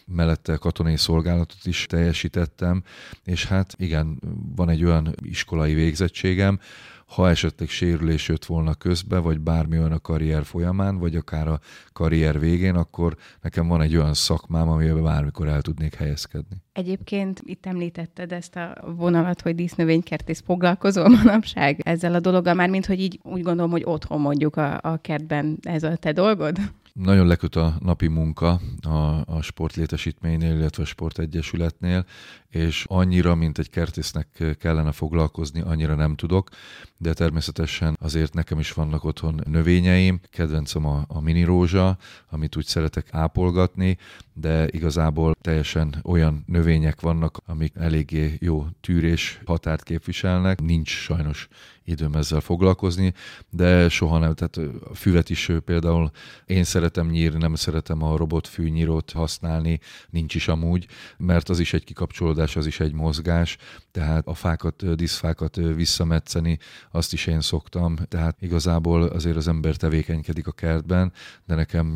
mellette 0.07 0.57
katonai 0.57 0.97
szolgálatot 0.97 1.67
is 1.67 1.87
teljesítettem, 1.87 2.83
és 3.25 3.47
hát 3.47 3.75
igen, 3.79 4.21
van 4.57 4.69
egy 4.69 4.85
olyan 4.85 5.15
iskolai 5.23 5.75
végzettségem, 5.75 6.59
ha 7.07 7.29
esetleg 7.29 7.69
sérülés 7.69 8.29
jött 8.29 8.45
volna 8.45 8.75
közbe, 8.75 9.19
vagy 9.19 9.41
bármi 9.41 9.79
olyan 9.79 9.93
a 9.93 9.99
karrier 9.99 10.45
folyamán, 10.45 10.99
vagy 10.99 11.17
akár 11.17 11.49
a 11.49 11.61
karrier 11.93 12.41
végén, 12.41 12.75
akkor 12.75 13.17
nekem 13.43 13.69
van 13.69 13.81
egy 13.81 13.97
olyan 13.97 14.15
szakmám, 14.15 14.69
amiben 14.69 15.03
bármikor 15.03 15.49
el 15.49 15.63
tudnék 15.63 15.95
helyezkedni. 15.95 16.57
Egyébként 16.73 17.41
itt 17.45 17.67
említetted 17.67 18.33
ezt 18.33 18.57
a 18.57 18.95
vonalat, 18.97 19.41
hogy 19.41 19.55
dísznövénykertész 19.55 20.43
foglalkozol 20.47 21.09
manapság 21.23 21.81
ezzel 21.83 22.15
a 22.15 22.21
dologgal, 22.21 22.55
már 22.55 22.69
mint 22.69 22.87
hogy 22.87 23.01
így 23.01 23.21
úgy 23.23 23.43
gondolom, 23.43 23.71
hogy 23.71 23.83
otthon 23.85 24.21
mondjuk 24.21 24.57
a, 24.57 24.79
a 24.83 24.97
kertben 24.97 25.59
ez 25.63 25.83
a 25.83 25.97
te 25.97 26.13
dolgod? 26.13 26.59
Nagyon 27.01 27.27
leköt 27.27 27.57
a 27.57 27.77
napi 27.81 28.07
munka 28.07 28.61
a, 28.83 29.23
a 29.27 29.43
sportlétesítménynél, 29.43 30.57
illetve 30.57 30.83
a 30.83 30.87
sportegyesületnél, 30.87 32.07
és 32.49 32.85
annyira, 32.89 33.35
mint 33.35 33.59
egy 33.59 33.71
kertésznek 33.71 34.57
kellene 34.59 34.93
foglalkozni, 34.93 35.61
annyira 35.61 35.95
nem 35.95 36.15
tudok, 36.15 36.51
de 36.97 37.13
természetesen 37.13 37.97
azért 38.01 38.35
nekem 38.35 38.59
is 38.59 38.73
vannak 38.73 39.05
otthon 39.05 39.41
növényeim. 39.45 40.21
Kedvencem 40.31 40.87
a, 40.87 41.05
a 41.09 41.21
mini 41.21 41.43
rózsa, 41.43 41.99
amit 42.31 42.57
úgy 42.57 42.67
szeretek 42.67 43.07
ápolgatni, 43.11 43.99
de 44.35 44.69
igazából 44.71 45.35
teljesen 45.41 46.01
olyan 46.03 46.45
növények 46.47 47.01
vannak, 47.01 47.39
amik 47.47 47.73
eléggé 47.77 48.37
jó 48.41 48.67
tűrés 48.81 49.41
határt 49.45 49.83
képviselnek. 49.83 50.61
Nincs 50.61 50.91
sajnos 50.91 51.49
időm 51.85 52.15
ezzel 52.15 52.41
foglalkozni, 52.41 53.13
de 53.51 53.89
soha 53.89 54.19
nem, 54.19 54.35
tehát 54.35 54.57
a 54.91 54.95
füvet 54.95 55.31
is 55.31 55.51
például 55.65 56.11
én 56.47 56.65
szeretem 56.65 57.09
nyírni, 57.09 57.39
nem 57.39 57.55
szeretem 57.55 58.03
a 58.03 58.17
robotfűnyírót 58.17 59.11
használni, 59.11 59.81
nincs 60.11 60.35
is 60.35 60.49
amúgy, 60.49 60.87
mert 61.17 61.49
az 61.49 61.59
is 61.59 61.73
egy 61.73 61.85
kikapcsolódás, 61.85 62.57
az 62.57 62.67
is 62.67 62.81
egy 62.81 62.93
mozgás, 62.93 63.57
tehát 63.91 64.27
a 64.27 64.35
fákat, 64.35 64.95
diszfákat 64.95 65.57
visszametszeni, 65.57 66.59
azt 66.91 67.13
is 67.13 67.27
én 67.27 67.41
szoktam, 67.41 67.97
tehát 68.09 68.37
igazából 68.41 69.03
azért 69.03 69.37
az 69.37 69.49
ember 69.49 69.77
tevékenykedik 69.77 70.47
a 70.47 70.53
kertben, 70.53 71.13
de 71.47 71.55
nekem 71.55 71.87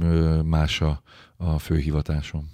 más 0.44 0.80
a, 0.80 1.02
a 1.40 1.58
főhivatásom. 1.58 2.50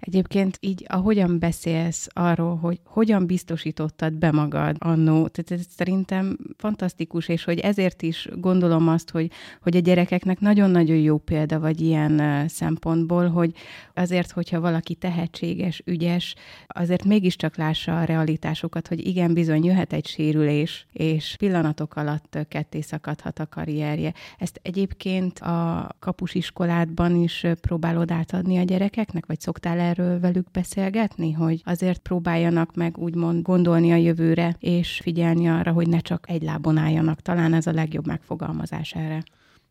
Egyébként 0.00 0.56
így, 0.60 0.84
ahogyan 0.88 1.38
beszélsz 1.38 2.08
arról, 2.12 2.56
hogy 2.56 2.80
hogyan 2.84 3.26
biztosítottad 3.26 4.12
be 4.12 4.30
magad 4.30 4.76
annó, 4.78 5.28
tehát 5.28 5.50
ez 5.50 5.66
szerintem 5.76 6.36
fantasztikus, 6.56 7.28
és 7.28 7.44
hogy 7.44 7.58
ezért 7.58 8.02
is 8.02 8.28
gondolom 8.34 8.88
azt, 8.88 9.10
hogy, 9.10 9.30
hogy 9.62 9.76
a 9.76 9.80
gyerekeknek 9.80 10.40
nagyon-nagyon 10.40 10.96
jó 10.96 11.18
példa 11.18 11.60
vagy 11.60 11.80
ilyen 11.80 12.48
szempontból, 12.48 13.28
hogy 13.28 13.54
azért, 13.94 14.30
hogyha 14.30 14.60
valaki 14.60 14.94
tehetséges, 14.94 15.82
ügyes, 15.84 16.34
azért 16.66 17.04
mégiscsak 17.04 17.56
lássa 17.56 18.00
a 18.00 18.04
realitásokat, 18.04 18.88
hogy 18.88 19.06
igen, 19.06 19.34
bizony 19.34 19.64
jöhet 19.64 19.92
egy 19.92 20.06
sérülés, 20.06 20.86
és 20.92 21.34
pillanatok 21.38 21.96
alatt 21.96 22.38
ketté 22.48 22.80
szakadhat 22.80 23.38
a 23.38 23.46
karrierje. 23.46 24.14
Ezt 24.38 24.60
egyébként 24.62 25.38
a 25.38 25.88
kapusiskoládban 25.98 27.22
is 27.22 27.46
próbálod 27.60 28.10
átadni 28.10 28.58
a 28.58 28.62
gyerekeknek, 28.62 29.26
vagy 29.26 29.40
szoktál 29.40 29.78
erről 29.88 30.20
velük 30.20 30.50
beszélgetni, 30.50 31.32
hogy 31.32 31.62
azért 31.64 31.98
próbáljanak 31.98 32.74
meg 32.74 32.98
úgymond 32.98 33.42
gondolni 33.42 33.92
a 33.92 33.96
jövőre, 33.96 34.56
és 34.58 35.00
figyelni 35.02 35.48
arra, 35.48 35.72
hogy 35.72 35.88
ne 35.88 35.98
csak 35.98 36.30
egy 36.30 36.42
lábon 36.42 36.76
álljanak. 36.76 37.20
Talán 37.20 37.54
ez 37.54 37.66
a 37.66 37.72
legjobb 37.72 38.06
megfogalmazás 38.06 38.94
erre. 38.94 39.22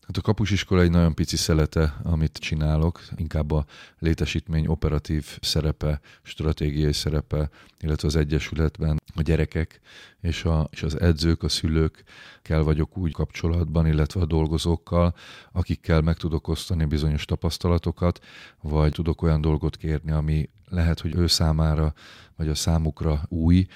Hát 0.08 0.18
a 0.18 0.22
kapusiskola 0.22 0.82
egy 0.82 0.90
nagyon 0.90 1.14
pici 1.14 1.38
szelete, 1.38 1.96
amit 2.04 2.38
csinálok, 2.38 3.04
inkább 3.16 3.52
a 3.52 3.66
létesítmény 4.00 4.68
operatív 4.68 5.38
szerepe, 5.42 6.00
stratégiai 6.22 6.94
szerepe, 6.94 7.50
illetve 7.80 8.08
az 8.08 8.16
Egyesületben 8.16 9.02
a 9.16 9.22
gyerekek 9.22 9.80
és, 10.22 10.44
a, 10.46 10.68
és 10.72 10.84
az 10.84 11.00
edzők, 11.00 11.44
a 11.44 11.50
szülők 11.50 12.04
kell 12.42 12.62
vagyok 12.62 12.98
úgy 12.98 13.12
kapcsolatban, 13.12 13.88
illetve 13.88 14.22
a 14.22 14.26
dolgozókkal, 14.26 15.16
akikkel 15.52 16.02
meg 16.02 16.16
tudok 16.16 16.48
osztani 16.48 16.86
bizonyos 16.86 17.26
tapasztalatokat, 17.26 18.20
vagy 18.62 18.92
tudok 18.92 19.22
olyan 19.22 19.42
dolgot 19.42 19.78
kérni, 19.78 20.12
ami 20.12 20.50
lehet, 20.70 21.00
hogy 21.00 21.16
ő 21.16 21.28
számára, 21.28 21.94
vagy 22.36 22.48
a 22.48 22.56
számukra 22.56 23.22
új, 23.28 23.68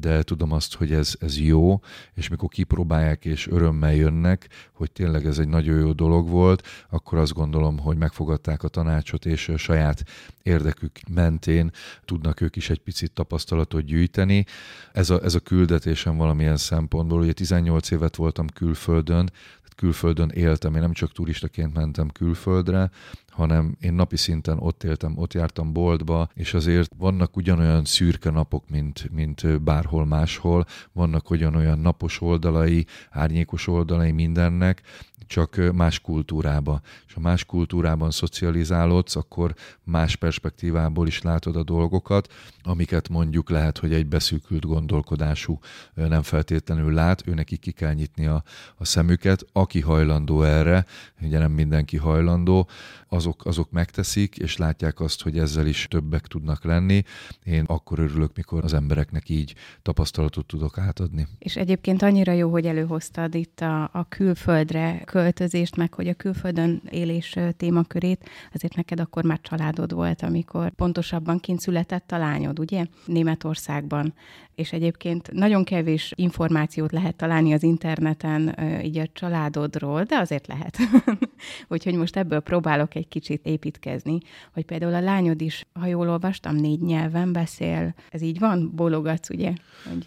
de 0.00 0.22
tudom 0.22 0.52
azt, 0.52 0.74
hogy 0.74 0.92
ez, 0.92 1.14
ez 1.20 1.38
jó, 1.38 1.80
és 2.14 2.28
mikor 2.28 2.48
kipróbálják 2.48 3.24
és 3.24 3.48
örömmel 3.48 3.94
jönnek, 3.94 4.48
hogy 4.72 4.92
tényleg 4.92 5.26
ez 5.26 5.38
egy 5.38 5.48
nagyon 5.48 5.78
jó 5.78 5.92
dolog 5.92 6.28
volt, 6.28 6.66
akkor 6.90 7.18
azt 7.18 7.32
gondolom, 7.32 7.78
hogy 7.78 7.96
megfogadták 7.96 8.62
a 8.62 8.68
tanácsot, 8.68 9.26
és 9.26 9.48
a 9.48 9.56
saját 9.56 10.04
érdekük 10.42 10.98
mentén 11.08 11.70
tudnak 12.04 12.40
ők 12.40 12.56
is 12.56 12.70
egy 12.70 12.80
picit 12.80 13.12
tapasztalatot 13.12 13.84
gyűjteni. 13.84 14.44
Ez 14.92 15.10
a, 15.10 15.22
ez 15.22 15.34
a 15.34 15.40
küldetésem 15.40 16.16
valamilyen 16.16 16.56
szempontból, 16.56 17.20
ugye 17.20 17.32
18 17.32 17.90
évet 17.90 18.16
voltam 18.16 18.46
külföldön, 18.48 19.30
külföldön 19.76 20.28
éltem, 20.28 20.74
én 20.74 20.80
nem 20.80 20.92
csak 20.92 21.12
turistaként 21.12 21.74
mentem 21.74 22.08
külföldre, 22.08 22.90
hanem 23.28 23.76
én 23.80 23.92
napi 23.92 24.16
szinten 24.16 24.58
ott 24.58 24.84
éltem, 24.84 25.18
ott 25.18 25.32
jártam 25.32 25.72
boltba, 25.72 26.28
és 26.34 26.54
azért 26.54 26.92
vannak 26.98 27.36
ugyanolyan 27.36 27.84
szürke 27.84 28.30
napok, 28.30 28.68
mint, 28.68 29.10
mint 29.12 29.62
bárhol 29.62 30.06
máshol, 30.06 30.64
vannak 30.92 31.30
ugyanolyan 31.30 31.78
napos 31.78 32.20
oldalai, 32.20 32.86
árnyékos 33.10 33.66
oldalai 33.66 34.10
mindennek, 34.10 34.82
csak 35.26 35.72
más 35.74 36.00
kultúrába. 36.00 36.80
És 37.06 37.12
ha 37.12 37.20
más 37.20 37.44
kultúrában 37.44 38.10
szocializálódsz, 38.10 39.16
akkor 39.16 39.54
más 39.82 40.16
perspektívából 40.16 41.06
is 41.06 41.22
látod 41.22 41.56
a 41.56 41.62
dolgokat, 41.62 42.32
amiket 42.62 43.08
mondjuk 43.08 43.50
lehet, 43.50 43.78
hogy 43.78 43.92
egy 43.92 44.06
beszűkült 44.06 44.66
gondolkodású 44.66 45.58
nem 45.94 46.22
feltétlenül 46.22 46.92
lát, 46.92 47.22
ő 47.26 47.34
neki 47.34 47.56
ki 47.56 47.70
kell 47.70 47.92
nyitni 47.92 48.26
a, 48.26 48.42
a 48.76 48.84
szemüket, 48.84 49.46
aki 49.52 49.80
hajlandó 49.80 50.42
erre, 50.42 50.84
ugye 51.20 51.38
nem 51.38 51.52
mindenki 51.52 51.96
hajlandó, 51.96 52.68
azok, 53.08 53.44
azok 53.44 53.70
megteszik, 53.70 54.36
és 54.36 54.56
látják 54.56 55.00
azt, 55.00 55.22
hogy 55.22 55.38
ezzel 55.38 55.66
is 55.66 55.86
többek 55.90 56.26
tudnak 56.26 56.64
lenni. 56.64 57.02
Én 57.44 57.64
akkor 57.64 57.98
örülök, 57.98 58.36
mikor 58.36 58.64
az 58.64 58.72
embereknek 58.72 59.28
így 59.28 59.54
tapasztalatot 59.82 60.46
tudok 60.46 60.78
átadni. 60.78 61.26
És 61.38 61.56
egyébként 61.56 62.02
annyira 62.02 62.32
jó, 62.32 62.50
hogy 62.50 62.66
előhoztad 62.66 63.34
itt 63.34 63.60
a, 63.60 63.82
a 63.82 64.06
külföldre 64.08 65.02
költözést, 65.16 65.76
meg 65.76 65.94
hogy 65.94 66.08
a 66.08 66.14
külföldön 66.14 66.82
élés 66.90 67.36
témakörét, 67.56 68.30
azért 68.52 68.76
neked 68.76 69.00
akkor 69.00 69.24
már 69.24 69.40
családod 69.40 69.92
volt, 69.92 70.22
amikor 70.22 70.70
pontosabban 70.70 71.38
kint 71.38 71.60
született 71.60 72.12
a 72.12 72.18
lányod, 72.18 72.58
ugye? 72.58 72.86
Németországban. 73.04 74.14
És 74.54 74.72
egyébként 74.72 75.32
nagyon 75.32 75.64
kevés 75.64 76.12
információt 76.14 76.92
lehet 76.92 77.16
találni 77.16 77.52
az 77.52 77.62
interneten 77.62 78.58
így 78.84 78.98
a 78.98 79.06
családodról, 79.12 80.02
de 80.02 80.16
azért 80.16 80.46
lehet. 80.46 80.78
Úgyhogy 81.68 81.94
most 81.94 82.16
ebből 82.16 82.40
próbálok 82.40 82.94
egy 82.94 83.08
kicsit 83.08 83.46
építkezni, 83.46 84.18
hogy 84.52 84.64
például 84.64 84.94
a 84.94 85.00
lányod 85.00 85.40
is, 85.40 85.64
ha 85.72 85.86
jól 85.86 86.08
olvastam, 86.08 86.56
négy 86.56 86.80
nyelven 86.80 87.32
beszél. 87.32 87.94
Ez 88.10 88.22
így 88.22 88.38
van? 88.38 88.70
Bólogatsz, 88.74 89.30
ugye? 89.30 89.52
Hogy... 89.88 90.06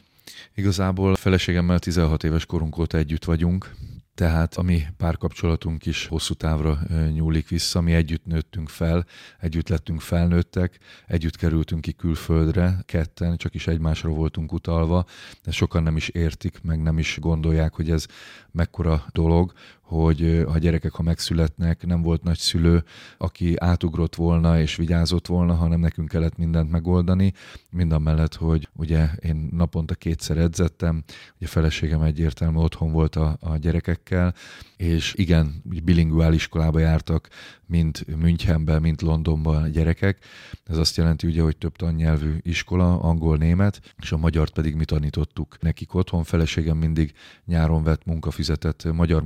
Igazából 0.56 1.16
feleségemmel 1.16 1.80
16 1.80 2.24
éves 2.24 2.46
korunk 2.46 2.78
óta 2.78 2.98
együtt 2.98 3.26
vagyunk, 3.26 3.76
tehát 4.20 4.56
a 4.56 4.62
mi 4.62 4.86
párkapcsolatunk 4.98 5.86
is 5.86 6.06
hosszú 6.06 6.34
távra 6.34 6.80
nyúlik 7.14 7.48
vissza, 7.48 7.82
mi 7.82 7.94
együtt 7.94 8.26
nőttünk 8.26 8.70
fel, 8.70 9.06
együtt 9.40 9.70
lettünk 9.70 10.02
felnőttek, 10.02 10.80
együtt 11.08 11.36
kerültünk 11.36 11.82
ki 11.82 11.94
külföldre, 11.94 12.78
ketten, 12.86 13.38
csak 13.38 13.54
is 13.54 13.68
egymásra 13.68 14.10
voltunk 14.10 14.54
utalva, 14.54 15.06
de 15.44 15.52
sokan 15.52 15.84
nem 15.84 15.96
is 15.96 16.08
értik, 16.08 16.62
meg 16.62 16.82
nem 16.82 16.98
is 16.98 17.18
gondolják, 17.20 17.74
hogy 17.74 17.90
ez 17.90 18.06
mekkora 18.52 19.06
dolog, 19.12 19.54
hogy 19.90 20.44
a 20.48 20.58
gyerekek, 20.58 20.92
ha 20.92 21.04
megszületnek, 21.04 21.86
nem 21.86 22.02
volt 22.02 22.24
nagy 22.24 22.38
szülő, 22.38 22.84
aki 23.18 23.54
átugrott 23.58 24.16
volna 24.16 24.60
és 24.60 24.76
vigyázott 24.76 25.28
volna, 25.28 25.54
hanem 25.54 25.80
nekünk 25.80 26.08
kellett 26.08 26.38
mindent 26.38 26.72
megoldani, 26.72 27.34
mind 27.70 28.00
mellett, 28.00 28.36
hogy 28.36 28.70
ugye 28.74 29.08
én 29.20 29.50
naponta 29.52 29.96
kétszer 29.96 30.38
edzettem, 30.38 31.04
ugye 31.36 31.46
a 31.46 31.50
feleségem 31.50 32.02
egyértelmű 32.02 32.58
otthon 32.58 32.92
volt 32.92 33.16
a, 33.16 33.38
a 33.40 33.58
gyerekekkel, 33.58 34.34
és 34.78 35.14
igen, 35.18 35.64
bilinguális 35.84 36.38
iskolába 36.40 36.80
jártak, 36.80 37.30
mint 37.66 38.18
Münchenben, 38.18 38.82
mint 38.82 39.02
Londonban 39.02 39.64
a 39.64 39.68
gyerekek. 39.68 40.18
Ez 40.64 40.78
azt 40.78 40.98
jelenti 40.98 41.28
ugye, 41.28 41.42
hogy 41.42 41.58
több 41.58 41.76
tannyelvű 41.76 42.38
iskola, 42.42 43.00
angol-német, 43.00 43.94
és 43.98 44.12
a 44.12 44.18
magyart 44.18 44.54
pedig 44.54 44.76
mi 44.76 44.86
tanítottuk 44.86 45.58
nekik 45.62 45.94
otthon. 45.94 46.24
Feleségem 46.24 46.78
mindig 46.78 47.14
nyáron 47.46 47.84
vett 47.84 48.06
munkafizetet, 48.06 48.84
magyar 48.94 49.24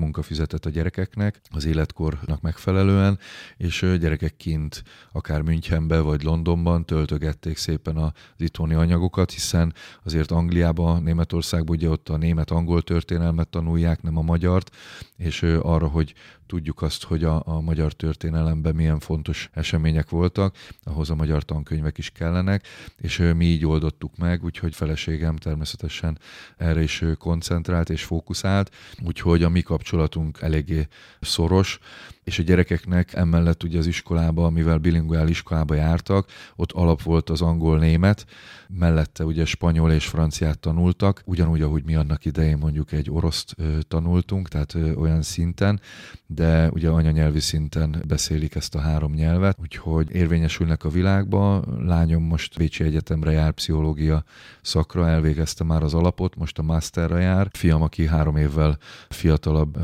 munkafizetet 0.54 0.66
a 0.66 0.70
gyerekeknek 0.70 1.42
az 1.52 1.66
életkornak 1.66 2.42
megfelelően, 2.42 3.20
és 3.58 3.96
gyerekek 4.00 4.36
kint, 4.38 4.84
akár 5.12 5.42
Münchenben 5.42 6.04
vagy 6.04 6.24
Londonban 6.24 6.86
töltögették 6.86 7.58
szépen 7.58 7.98
az 7.98 8.12
itthoni 8.38 8.74
anyagokat, 8.74 9.32
hiszen 9.32 9.74
azért 10.04 10.32
Angliában, 10.32 11.04
Németországban 11.04 11.76
ugye 11.76 11.90
ott 11.90 12.10
a 12.10 12.18
német-angol 12.18 12.82
történelmet 12.82 13.48
tanulják, 13.48 14.02
nem 14.02 14.18
a 14.18 14.22
magyart, 14.22 14.76
és 15.18 15.42
arra, 15.62 15.88
hogy 15.88 16.14
tudjuk 16.54 16.82
azt, 16.82 17.04
hogy 17.04 17.24
a, 17.24 17.42
a 17.46 17.62
magyar 17.62 17.94
történelemben 17.94 18.76
milyen 18.76 19.00
fontos 19.00 19.50
események 19.54 20.10
voltak, 20.10 20.56
ahhoz 20.84 21.10
a 21.10 21.16
magyar 21.16 21.44
tankönyvek 21.44 21.98
is 21.98 22.10
kellenek, 22.10 22.68
és 22.98 23.18
mi 23.36 23.46
így 23.46 23.66
oldottuk 23.66 24.18
meg, 24.18 24.44
úgyhogy 24.44 24.76
feleségem 24.76 25.36
természetesen 25.36 26.20
erre 26.58 26.82
is 26.82 27.04
koncentrált 27.18 27.90
és 27.90 28.04
fókuszált, 28.04 28.72
úgyhogy 29.06 29.44
a 29.44 29.50
mi 29.50 29.62
kapcsolatunk 29.62 30.42
eléggé 30.44 30.88
szoros, 31.22 31.80
és 32.24 32.40
a 32.40 32.44
gyerekeknek 32.44 33.14
emellett 33.14 33.64
ugye 33.64 33.78
az 33.78 33.86
iskolába, 33.86 34.50
mivel 34.50 34.78
bilinguál 34.78 35.28
iskolába 35.28 35.76
jártak, 35.76 36.28
ott 36.56 36.72
alap 36.72 37.02
volt 37.02 37.30
az 37.30 37.42
angol-német, 37.42 38.26
mellette 38.68 39.26
ugye 39.26 39.46
spanyol 39.46 39.92
és 39.92 40.06
franciát 40.06 40.60
tanultak, 40.60 41.22
ugyanúgy, 41.26 41.62
ahogy 41.62 41.84
mi 41.84 41.96
annak 41.96 42.26
idején 42.26 42.58
mondjuk 42.58 42.92
egy 42.92 43.10
oroszt 43.12 43.56
tanultunk, 43.88 44.48
tehát 44.48 44.78
olyan 44.96 45.22
szinten, 45.22 45.82
de 46.28 46.70
ugye 46.70 46.90
anyanyelvi 46.90 47.40
szinten 47.40 48.04
beszélik 48.08 48.56
ezt 48.56 48.76
a 48.76 48.80
három 48.80 49.14
nyelvet, 49.14 49.58
úgyhogy 49.62 50.16
érvényesülnek 50.16 50.84
a 50.84 50.90
világba. 50.90 51.64
Lányom 51.86 52.24
most 52.24 52.58
Vécsi 52.58 52.84
Egyetemre 52.84 53.32
jár 53.32 53.52
pszichológia 53.52 54.24
szakra, 54.62 55.08
elvégezte 55.08 55.64
már 55.64 55.84
az 55.84 55.94
alapot, 55.94 56.36
most 56.36 56.60
a 56.60 56.62
masterra 56.62 57.18
jár. 57.18 57.48
Fiam, 57.52 57.82
aki 57.82 58.08
három 58.08 58.36
évvel 58.36 58.78
fiatalabb 59.10 59.78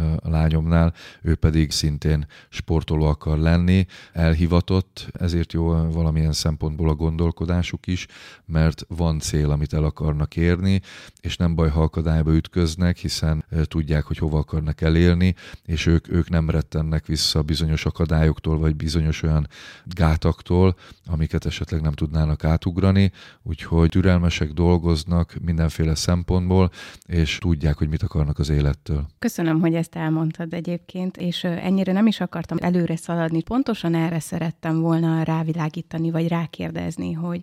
lányomnál, 0.50 0.94
ő 1.22 1.36
pedig 1.36 1.72
szintén 1.72 2.26
sportoló 2.50 3.06
akar 3.06 3.38
lenni, 3.38 3.86
elhivatott, 4.14 5.08
ezért 5.14 5.54
jó 5.54 5.68
valamilyen 5.92 6.34
szempontból 6.34 6.90
a 6.90 6.94
gondolkodásuk 6.96 7.88
is, 7.88 8.06
mert 8.46 8.86
van 8.88 9.20
cél, 9.20 9.52
amit 9.52 9.74
el 9.74 9.84
akarnak 9.84 10.36
érni, 10.36 10.82
és 11.22 11.38
nem 11.38 11.56
baj, 11.56 11.70
ha 11.70 11.82
akadályba 11.82 12.36
ütköznek, 12.36 12.98
hiszen 12.98 13.46
tudják, 13.64 14.04
hogy 14.04 14.18
hova 14.18 14.38
akarnak 14.38 14.82
elérni, 14.82 15.36
és 15.66 15.86
ők, 15.86 16.12
ők 16.12 16.30
nem 16.30 16.50
rettennek 16.50 17.06
vissza 17.06 17.42
bizonyos 17.42 17.86
akadályoktól, 17.86 18.58
vagy 18.58 18.76
bizonyos 18.76 19.24
olyan 19.24 19.48
gátaktól, 19.86 20.76
amiket 21.06 21.46
esetleg 21.46 21.82
nem 21.82 21.92
tudnának 21.92 22.44
átugrani, 22.44 23.12
úgyhogy 23.44 23.90
türelmesek 23.90 24.52
dolgoznak 24.52 25.34
mindenféle 25.42 25.96
szempontból, 25.96 26.72
és 27.06 27.38
tudják, 27.38 27.78
hogy 27.78 27.90
mit 27.90 28.04
akarnak 28.04 28.40
az 28.40 28.50
élettől. 28.50 29.08
Köszönöm, 29.20 29.60
hogy 29.60 29.76
ezt 29.76 29.96
elmondtad 29.96 30.29
egyébként, 30.50 31.18
és 31.18 31.44
ennyire 31.44 31.92
nem 31.92 32.08
is 32.08 32.20
akartam 32.20 32.58
előre 32.62 32.96
szaladni. 32.96 33.42
Pontosan 33.42 33.96
erre 33.96 34.20
szerettem 34.20 34.80
volna 34.80 35.24
rávilágítani, 35.24 36.12
vagy 36.12 36.28
rákérdezni, 36.28 37.12
hogy 37.12 37.42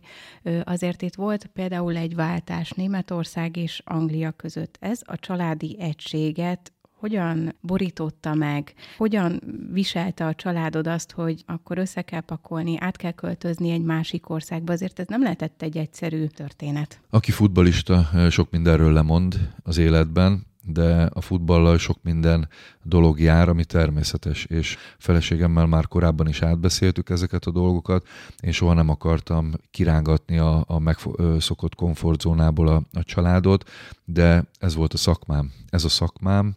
azért 0.64 1.02
itt 1.02 1.14
volt 1.14 1.46
például 1.46 1.96
egy 1.96 2.14
váltás 2.14 2.70
Németország 2.70 3.56
és 3.56 3.82
Anglia 3.84 4.30
között. 4.30 4.76
Ez 4.80 5.00
a 5.04 5.18
családi 5.18 5.76
egységet 5.80 6.70
hogyan 6.98 7.54
borította 7.60 8.34
meg, 8.34 8.74
hogyan 8.96 9.40
viselte 9.72 10.26
a 10.26 10.34
családod 10.34 10.86
azt, 10.86 11.12
hogy 11.12 11.42
akkor 11.46 11.78
össze 11.78 12.02
kell 12.02 12.20
pakolni, 12.20 12.76
át 12.78 12.96
kell 12.96 13.12
költözni 13.12 13.70
egy 13.70 13.82
másik 13.82 14.30
országba, 14.30 14.72
azért 14.72 14.98
ez 14.98 15.06
nem 15.06 15.22
lehetett 15.22 15.62
egy 15.62 15.76
egyszerű 15.76 16.26
történet. 16.26 17.00
Aki 17.10 17.30
futbalista, 17.30 18.08
sok 18.30 18.50
mindenről 18.50 18.92
lemond 18.92 19.52
az 19.62 19.78
életben, 19.78 20.46
de 20.66 21.08
a 21.12 21.20
futballal 21.20 21.78
sok 21.78 21.98
minden 22.02 22.48
dolog 22.82 23.20
jár, 23.20 23.48
ami 23.48 23.64
természetes, 23.64 24.44
és 24.44 24.76
feleségemmel 24.98 25.66
már 25.66 25.88
korábban 25.88 26.28
is 26.28 26.42
átbeszéltük 26.42 27.10
ezeket 27.10 27.44
a 27.44 27.50
dolgokat. 27.50 28.06
Én 28.40 28.52
soha 28.52 28.72
nem 28.74 28.88
akartam 28.88 29.52
kirángatni 29.70 30.38
a, 30.38 30.64
a 30.66 30.78
megszokott 30.78 31.74
komfortzónából 31.74 32.68
a, 32.68 32.82
a 32.92 33.02
családot, 33.02 33.70
de 34.04 34.44
ez 34.58 34.74
volt 34.74 34.92
a 34.92 34.96
szakmám. 34.96 35.52
Ez 35.68 35.84
a 35.84 35.88
szakmám, 35.88 36.54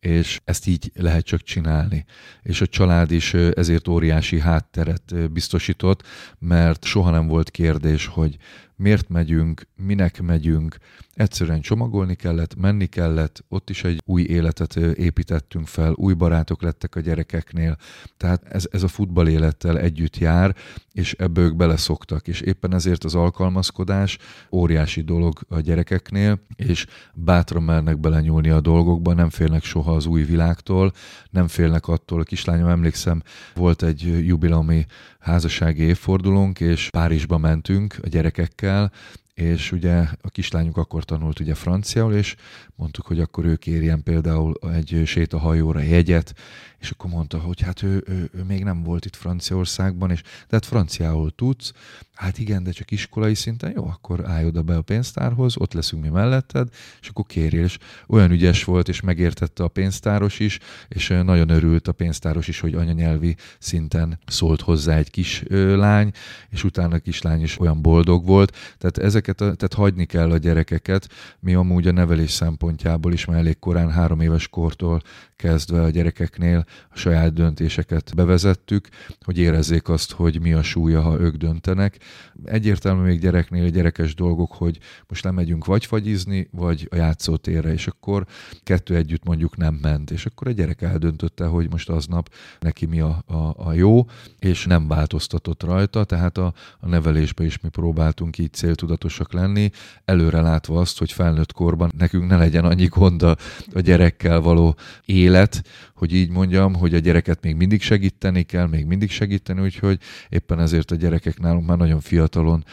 és 0.00 0.40
ezt 0.44 0.66
így 0.66 0.92
lehet 0.94 1.24
csak 1.24 1.42
csinálni. 1.42 2.04
És 2.42 2.60
a 2.60 2.66
család 2.66 3.10
is 3.10 3.34
ezért 3.34 3.88
óriási 3.88 4.40
hátteret 4.40 5.30
biztosított, 5.32 6.02
mert 6.38 6.84
soha 6.84 7.10
nem 7.10 7.26
volt 7.26 7.50
kérdés, 7.50 8.06
hogy 8.06 8.36
miért 8.80 9.08
megyünk, 9.08 9.66
minek 9.76 10.22
megyünk, 10.22 10.76
egyszerűen 11.14 11.60
csomagolni 11.60 12.14
kellett, 12.14 12.56
menni 12.56 12.86
kellett, 12.86 13.44
ott 13.48 13.70
is 13.70 13.84
egy 13.84 14.02
új 14.04 14.22
életet 14.22 14.76
építettünk 14.76 15.66
fel, 15.66 15.92
új 15.92 16.14
barátok 16.14 16.62
lettek 16.62 16.94
a 16.94 17.00
gyerekeknél, 17.00 17.76
tehát 18.16 18.42
ez, 18.44 18.68
ez 18.70 18.82
a 18.82 18.88
futball 18.88 19.28
élettel 19.28 19.78
együtt 19.78 20.18
jár, 20.18 20.54
és 20.92 21.12
ebből 21.12 21.44
ők 21.44 21.56
beleszoktak, 21.56 22.28
és 22.28 22.40
éppen 22.40 22.74
ezért 22.74 23.04
az 23.04 23.14
alkalmazkodás 23.14 24.18
óriási 24.50 25.00
dolog 25.00 25.38
a 25.48 25.60
gyerekeknél, 25.60 26.40
és 26.56 26.86
bátran 27.14 27.62
mernek 27.62 27.98
belenyúlni 27.98 28.50
a 28.50 28.60
dolgokba, 28.60 29.12
nem 29.12 29.30
félnek 29.30 29.64
soha 29.64 29.92
az 29.92 30.06
új 30.06 30.22
világtól, 30.22 30.92
nem 31.30 31.48
félnek 31.48 31.88
attól. 31.88 32.20
A 32.20 32.24
kislányom 32.24 32.68
emlékszem, 32.68 33.22
volt 33.54 33.82
egy 33.82 34.26
jubileumi 34.26 34.86
házassági 35.20 35.82
évfordulónk, 35.82 36.60
és 36.60 36.88
Párizsba 36.90 37.38
mentünk 37.38 37.94
a 38.02 38.08
gyerekekkel, 38.08 38.92
és 39.40 39.72
ugye 39.72 40.04
a 40.20 40.28
kislányunk 40.28 40.76
akkor 40.76 41.04
tanult 41.04 41.40
ugye 41.40 41.54
franciául, 41.54 42.14
és 42.14 42.36
mondtuk, 42.76 43.06
hogy 43.06 43.20
akkor 43.20 43.44
ő 43.44 43.56
kérjen 43.56 44.02
például 44.02 44.54
egy 44.72 45.02
sétahajóra 45.04 45.80
jegyet, 45.80 46.34
és 46.80 46.90
akkor 46.90 47.10
mondta, 47.10 47.38
hogy 47.38 47.60
hát 47.60 47.82
ő, 47.82 48.04
ő, 48.06 48.30
ő 48.32 48.42
még 48.42 48.64
nem 48.64 48.82
volt 48.82 49.04
itt 49.04 49.16
Franciaországban, 49.16 50.10
és 50.10 50.22
tehát 50.48 50.66
franciául 50.66 51.34
tudsz, 51.34 51.72
hát 52.14 52.38
igen, 52.38 52.62
de 52.62 52.70
csak 52.70 52.90
iskolai 52.90 53.34
szinten, 53.34 53.72
jó, 53.74 53.86
akkor 53.86 54.26
állj 54.26 54.44
oda 54.44 54.62
be 54.62 54.76
a 54.76 54.82
pénztárhoz, 54.82 55.56
ott 55.58 55.72
leszünk 55.72 56.02
mi 56.02 56.08
melletted, 56.08 56.68
és 57.00 57.08
akkor 57.08 57.24
kérjél, 57.26 57.64
és 57.64 57.78
olyan 58.06 58.30
ügyes 58.30 58.64
volt, 58.64 58.88
és 58.88 59.00
megértette 59.00 59.62
a 59.62 59.68
pénztáros 59.68 60.38
is, 60.38 60.58
és 60.88 61.08
nagyon 61.08 61.48
örült 61.48 61.88
a 61.88 61.92
pénztáros 61.92 62.48
is, 62.48 62.60
hogy 62.60 62.74
anyanyelvi 62.74 63.36
szinten 63.58 64.18
szólt 64.26 64.60
hozzá 64.60 64.96
egy 64.96 65.10
kis 65.10 65.42
lány, 65.48 66.12
és 66.50 66.64
utána 66.64 66.94
a 66.94 66.98
kislány 66.98 67.42
is 67.42 67.60
olyan 67.60 67.82
boldog 67.82 68.26
volt, 68.26 68.56
tehát 68.78 68.98
ezeket, 68.98 69.29
a, 69.30 69.54
tehát 69.54 69.74
hagyni 69.74 70.04
kell 70.04 70.30
a 70.30 70.36
gyerekeket, 70.36 71.08
mi 71.40 71.54
amúgy 71.54 71.86
a 71.86 71.92
nevelés 71.92 72.30
szempontjából 72.30 73.12
is 73.12 73.24
már 73.24 73.38
elég 73.38 73.58
korán, 73.58 73.90
három 73.90 74.20
éves 74.20 74.48
kortól 74.48 75.00
kezdve 75.40 75.82
a 75.82 75.90
gyerekeknél 75.90 76.64
a 76.90 76.96
saját 76.96 77.32
döntéseket 77.32 78.14
bevezettük, 78.14 78.88
hogy 79.24 79.38
érezzék 79.38 79.88
azt, 79.88 80.12
hogy 80.12 80.40
mi 80.40 80.52
a 80.52 80.62
súlya, 80.62 81.00
ha 81.00 81.20
ők 81.20 81.36
döntenek. 81.36 81.98
Egyértelmű 82.44 83.02
még 83.02 83.20
gyereknél 83.20 83.68
gyerekes 83.68 84.14
dolgok, 84.14 84.52
hogy 84.52 84.78
most 85.08 85.24
lemegyünk 85.24 85.64
vagy 85.64 85.84
fagyizni, 85.84 86.48
vagy 86.50 86.88
a 86.90 86.96
játszótérre, 86.96 87.72
és 87.72 87.86
akkor 87.86 88.26
kettő 88.62 88.96
együtt 88.96 89.24
mondjuk 89.24 89.56
nem 89.56 89.74
ment, 89.74 90.10
és 90.10 90.26
akkor 90.26 90.48
a 90.48 90.50
gyerek 90.50 90.82
eldöntötte, 90.82 91.46
hogy 91.46 91.70
most 91.70 91.88
aznap 91.88 92.28
neki 92.58 92.86
mi 92.86 93.00
a, 93.00 93.22
a, 93.26 93.54
a 93.56 93.72
jó, 93.72 94.06
és 94.38 94.66
nem 94.66 94.88
változtatott 94.88 95.62
rajta, 95.62 96.04
tehát 96.04 96.38
a, 96.38 96.52
a 96.80 96.88
nevelésbe 96.88 97.44
is 97.44 97.60
mi 97.60 97.68
próbáltunk 97.68 98.38
így 98.38 98.52
céltudatosak 98.52 99.32
lenni, 99.32 99.70
előre 100.04 100.40
látva 100.40 100.80
azt, 100.80 100.98
hogy 100.98 101.12
felnőtt 101.12 101.52
korban 101.52 101.90
nekünk 101.96 102.26
ne 102.26 102.36
legyen 102.36 102.64
annyi 102.64 102.86
gond 102.86 103.22
a, 103.22 103.36
a 103.72 103.80
gyerekkel 103.80 104.40
való 104.40 104.76
élet, 105.04 105.28
élet, 105.30 105.62
hogy 105.94 106.14
így 106.14 106.30
mondjam, 106.30 106.74
hogy 106.74 106.94
a 106.94 106.98
gyereket 106.98 107.42
még 107.42 107.56
mindig 107.56 107.82
segíteni 107.82 108.42
kell, 108.42 108.66
még 108.66 108.84
mindig 108.86 109.10
segíteni, 109.10 109.60
úgyhogy 109.60 109.98
éppen 110.28 110.60
ezért 110.60 110.90
a 110.90 110.94
gyerekek 110.94 111.38
nálunk 111.38 111.66
már 111.66 111.76
nagyon 111.76 112.00
fiatalon 112.00 112.64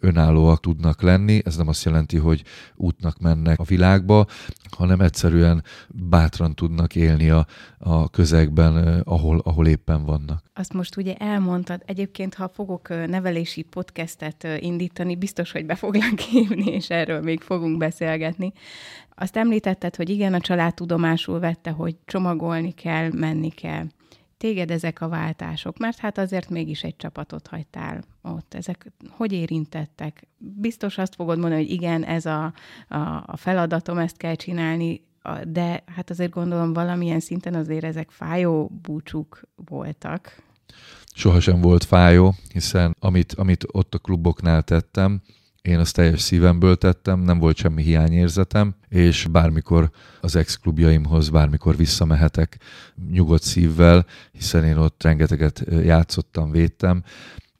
önállóak 0.00 0.60
tudnak 0.60 1.02
lenni. 1.02 1.40
Ez 1.44 1.56
nem 1.56 1.68
azt 1.68 1.84
jelenti, 1.84 2.16
hogy 2.16 2.42
útnak 2.74 3.18
mennek 3.18 3.58
a 3.58 3.64
világba, 3.64 4.26
hanem 4.76 5.00
egyszerűen 5.00 5.62
bátran 5.88 6.54
tudnak 6.54 6.94
élni 6.94 7.30
a, 7.30 7.46
a 7.78 8.08
közegben, 8.10 9.00
ahol, 9.00 9.40
ahol 9.44 9.66
éppen 9.66 10.04
vannak. 10.04 10.42
Azt 10.52 10.72
most 10.72 10.96
ugye 10.96 11.14
elmondtad, 11.14 11.82
egyébként 11.86 12.34
ha 12.34 12.50
fogok 12.54 12.88
nevelési 12.88 13.62
podcastet 13.62 14.46
indítani, 14.60 15.16
biztos, 15.16 15.52
hogy 15.52 15.66
be 15.66 15.74
foglak 15.74 16.18
hívni, 16.18 16.72
és 16.72 16.90
erről 16.90 17.20
még 17.20 17.40
fogunk 17.40 17.78
beszélgetni. 17.78 18.52
Azt 19.14 19.36
említetted, 19.36 19.96
hogy 19.96 20.08
igen, 20.08 20.34
a 20.34 20.40
család 20.40 20.74
tudomásul 20.74 21.38
vette, 21.40 21.70
hogy 21.70 21.96
csomagolni 22.04 22.72
kell, 22.72 23.10
menni 23.12 23.48
kell. 23.48 23.86
Téged 24.36 24.70
ezek 24.70 25.00
a 25.00 25.08
váltások, 25.08 25.78
mert 25.78 25.98
hát 25.98 26.18
azért 26.18 26.48
mégis 26.48 26.82
egy 26.82 26.96
csapatot 26.96 27.46
hagytál 27.46 28.04
ott. 28.22 28.54
Ezek 28.54 28.92
hogy 29.10 29.32
érintettek? 29.32 30.26
Biztos 30.38 30.98
azt 30.98 31.14
fogod 31.14 31.38
mondani, 31.38 31.62
hogy 31.62 31.72
igen, 31.72 32.04
ez 32.04 32.26
a, 32.26 32.52
a, 32.88 32.96
a 33.26 33.36
feladatom, 33.36 33.98
ezt 33.98 34.16
kell 34.16 34.34
csinálni, 34.34 35.02
de 35.44 35.84
hát 35.86 36.10
azért 36.10 36.32
gondolom 36.32 36.72
valamilyen 36.72 37.20
szinten 37.20 37.54
azért 37.54 37.84
ezek 37.84 38.10
fájó 38.10 38.70
búcsúk 38.82 39.42
voltak. 39.54 40.42
Sohasem 41.14 41.60
volt 41.60 41.84
fájó, 41.84 42.34
hiszen 42.52 42.96
amit, 43.00 43.32
amit 43.32 43.64
ott 43.72 43.94
a 43.94 43.98
kluboknál 43.98 44.62
tettem, 44.62 45.22
én 45.68 45.78
azt 45.78 45.94
teljes 45.94 46.20
szívemből 46.20 46.76
tettem, 46.76 47.20
nem 47.20 47.38
volt 47.38 47.56
semmi 47.56 47.82
hiányérzetem, 47.82 48.74
és 48.88 49.26
bármikor 49.30 49.90
az 50.20 50.36
ex-klubjaimhoz, 50.36 51.28
bármikor 51.28 51.76
visszamehetek 51.76 52.58
nyugodt 53.10 53.42
szívvel, 53.42 54.06
hiszen 54.32 54.64
én 54.64 54.76
ott 54.76 55.02
rengeteget 55.02 55.64
játszottam, 55.82 56.50
védtem, 56.50 57.02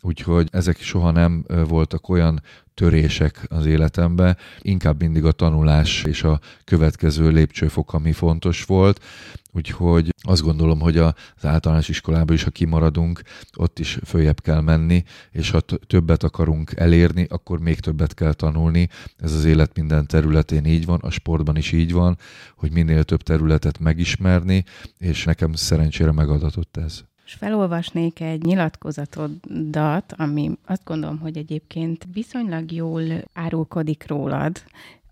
úgyhogy 0.01 0.49
ezek 0.53 0.81
soha 0.81 1.11
nem 1.11 1.45
voltak 1.69 2.09
olyan 2.09 2.43
törések 2.75 3.47
az 3.49 3.67
életembe, 3.67 4.37
inkább 4.61 5.01
mindig 5.01 5.25
a 5.25 5.33
tanulás 5.33 6.05
és 6.05 6.23
a 6.23 6.41
következő 6.65 7.29
lépcsőfok, 7.29 7.93
ami 7.93 8.13
fontos 8.13 8.65
volt. 8.65 9.05
Úgyhogy 9.53 10.15
azt 10.23 10.43
gondolom, 10.43 10.81
hogy 10.81 10.99
az 10.99 11.15
általános 11.43 11.89
iskolában 11.89 12.35
is, 12.35 12.43
ha 12.43 12.51
kimaradunk, 12.51 13.23
ott 13.57 13.79
is 13.79 13.99
följebb 14.05 14.41
kell 14.41 14.61
menni, 14.61 15.05
és 15.31 15.51
ha 15.51 15.61
többet 15.61 16.23
akarunk 16.23 16.73
elérni, 16.77 17.27
akkor 17.31 17.59
még 17.59 17.81
többet 17.81 18.15
kell 18.15 18.33
tanulni. 18.33 18.89
Ez 19.17 19.33
az 19.33 19.45
élet 19.45 19.77
minden 19.77 20.07
területén 20.07 20.65
így 20.65 20.85
van, 20.85 21.01
a 21.01 21.11
sportban 21.11 21.57
is 21.57 21.73
így 21.73 21.93
van, 21.93 22.19
hogy 22.57 22.73
minél 22.73 23.05
több 23.05 23.23
területet 23.23 23.79
megismerni, 23.79 24.65
és 24.99 25.25
nekem 25.25 25.53
szerencsére 25.53 26.13
megadatott 26.13 26.77
ez. 26.77 27.05
És 27.25 27.33
felolvasnék 27.33 28.21
egy 28.21 28.43
nyilatkozatodat, 28.43 30.15
ami 30.17 30.59
azt 30.67 30.85
gondolom, 30.85 31.19
hogy 31.19 31.37
egyébként 31.37 32.07
viszonylag 32.13 32.73
jól 32.73 33.03
árulkodik 33.33 34.05
rólad. 34.07 34.63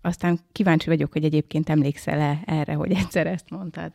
Aztán 0.01 0.39
kíváncsi 0.51 0.89
vagyok, 0.89 1.11
hogy 1.11 1.23
egyébként 1.23 1.69
emlékszel-e 1.69 2.39
erre, 2.45 2.73
hogy 2.73 2.91
egyszer 2.91 3.27
ezt 3.27 3.49
mondtad. 3.49 3.91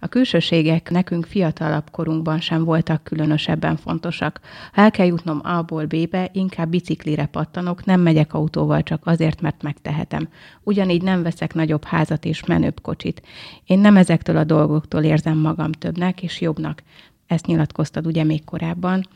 A 0.00 0.06
külsőségek 0.06 0.90
nekünk 0.90 1.26
fiatalabb 1.26 1.90
korunkban 1.90 2.40
sem 2.40 2.64
voltak 2.64 3.04
különösebben 3.04 3.76
fontosak. 3.76 4.40
Ha 4.72 4.82
el 4.82 4.90
kell 4.90 5.06
jutnom 5.06 5.40
A-ból 5.42 5.86
B-be, 5.86 6.30
inkább 6.32 6.68
biciklire 6.68 7.26
pattanok, 7.26 7.84
nem 7.84 8.00
megyek 8.00 8.34
autóval 8.34 8.82
csak 8.82 9.06
azért, 9.06 9.40
mert 9.40 9.62
megtehetem. 9.62 10.28
Ugyanígy 10.62 11.02
nem 11.02 11.22
veszek 11.22 11.54
nagyobb 11.54 11.84
házat 11.84 12.24
és 12.24 12.44
menőbb 12.44 12.80
kocsit. 12.80 13.22
Én 13.64 13.78
nem 13.78 13.96
ezektől 13.96 14.36
a 14.36 14.44
dolgoktól 14.44 15.02
érzem 15.02 15.38
magam 15.38 15.72
többnek 15.72 16.22
és 16.22 16.40
jobbnak. 16.40 16.82
Ezt 17.28 17.46
nyilatkoztad 17.46 18.06
ugye 18.06 18.24
még 18.24 18.44
korábban. 18.44 19.08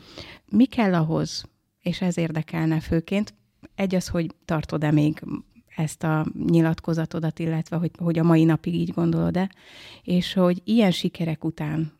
Mi 0.49 0.65
kell 0.65 0.93
ahhoz, 0.93 1.45
és 1.81 2.01
ez 2.01 2.17
érdekelne 2.17 2.79
főként, 2.79 3.33
egy 3.75 3.95
az, 3.95 4.07
hogy 4.07 4.31
tartod-e 4.45 4.91
még 4.91 5.23
ezt 5.75 6.03
a 6.03 6.25
nyilatkozatodat, 6.47 7.39
illetve 7.39 7.77
hogy, 7.77 7.91
hogy 7.97 8.19
a 8.19 8.23
mai 8.23 8.43
napig 8.43 8.75
így 8.75 8.91
gondolod-e, 8.91 9.49
és 10.03 10.33
hogy 10.33 10.61
ilyen 10.63 10.91
sikerek 10.91 11.43
után, 11.43 11.91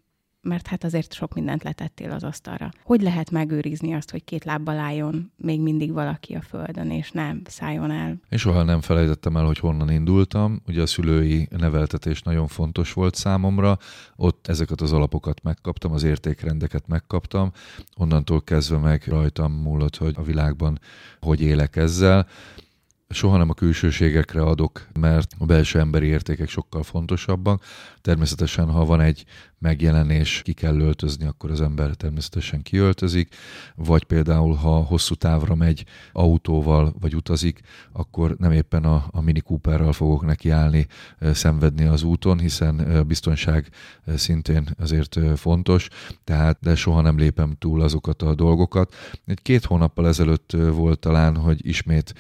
mert 0.43 0.67
hát 0.67 0.83
azért 0.83 1.13
sok 1.13 1.33
mindent 1.33 1.63
letettél 1.63 2.11
az 2.11 2.23
asztalra. 2.23 2.71
Hogy 2.83 3.01
lehet 3.01 3.31
megőrizni 3.31 3.93
azt, 3.93 4.11
hogy 4.11 4.23
két 4.23 4.43
lábbal 4.43 4.77
álljon 4.77 5.31
még 5.37 5.61
mindig 5.61 5.91
valaki 5.91 6.33
a 6.33 6.41
földön, 6.41 6.91
és 6.91 7.11
nem 7.11 7.41
szálljon 7.45 7.91
el? 7.91 8.15
És 8.29 8.41
soha 8.41 8.63
nem 8.63 8.81
felejtettem 8.81 9.37
el, 9.37 9.45
hogy 9.45 9.57
honnan 9.57 9.91
indultam. 9.91 10.61
Ugye 10.67 10.81
a 10.81 10.85
szülői 10.85 11.47
neveltetés 11.57 12.21
nagyon 12.21 12.47
fontos 12.47 12.93
volt 12.93 13.15
számomra. 13.15 13.77
Ott 14.15 14.47
ezeket 14.47 14.81
az 14.81 14.91
alapokat 14.91 15.43
megkaptam, 15.43 15.91
az 15.91 16.03
értékrendeket 16.03 16.87
megkaptam. 16.87 17.51
Onnantól 17.97 18.41
kezdve 18.41 18.77
meg 18.77 19.03
rajtam 19.07 19.51
múlott, 19.51 19.97
hogy 19.97 20.13
a 20.17 20.23
világban 20.23 20.79
hogy 21.19 21.41
élek 21.41 21.75
ezzel 21.75 22.27
soha 23.13 23.37
nem 23.37 23.49
a 23.49 23.53
külsőségekre 23.53 24.41
adok, 24.41 24.87
mert 24.99 25.35
a 25.37 25.45
belső 25.45 25.79
emberi 25.79 26.07
értékek 26.07 26.49
sokkal 26.49 26.83
fontosabbak. 26.83 27.63
Természetesen, 28.01 28.71
ha 28.71 28.85
van 28.85 29.01
egy 29.01 29.25
megjelenés, 29.63 30.41
ki 30.43 30.53
kell 30.53 30.79
öltözni, 30.79 31.25
akkor 31.25 31.51
az 31.51 31.61
ember 31.61 31.95
természetesen 31.95 32.61
kiöltözik, 32.61 33.35
vagy 33.75 34.03
például, 34.03 34.53
ha 34.53 34.75
hosszú 34.75 35.15
távra 35.15 35.55
megy 35.55 35.85
autóval, 36.11 36.93
vagy 36.99 37.15
utazik, 37.15 37.59
akkor 37.91 38.35
nem 38.37 38.51
éppen 38.51 38.83
a, 38.83 39.05
a 39.11 39.21
Mini 39.21 39.39
Cooperral 39.39 39.93
fogok 39.93 40.25
nekiállni, 40.25 40.87
szenvedni 41.19 41.85
az 41.85 42.03
úton, 42.03 42.39
hiszen 42.39 42.79
a 42.79 43.03
biztonság 43.03 43.69
szintén 44.15 44.69
azért 44.79 45.19
fontos, 45.35 45.87
tehát 46.23 46.57
de 46.61 46.75
soha 46.75 47.01
nem 47.01 47.17
lépem 47.17 47.55
túl 47.59 47.81
azokat 47.81 48.21
a 48.21 48.35
dolgokat. 48.35 48.93
Egy 49.25 49.41
két 49.41 49.65
hónappal 49.65 50.07
ezelőtt 50.07 50.51
volt 50.51 50.99
talán, 50.99 51.37
hogy 51.37 51.67
ismét 51.67 52.13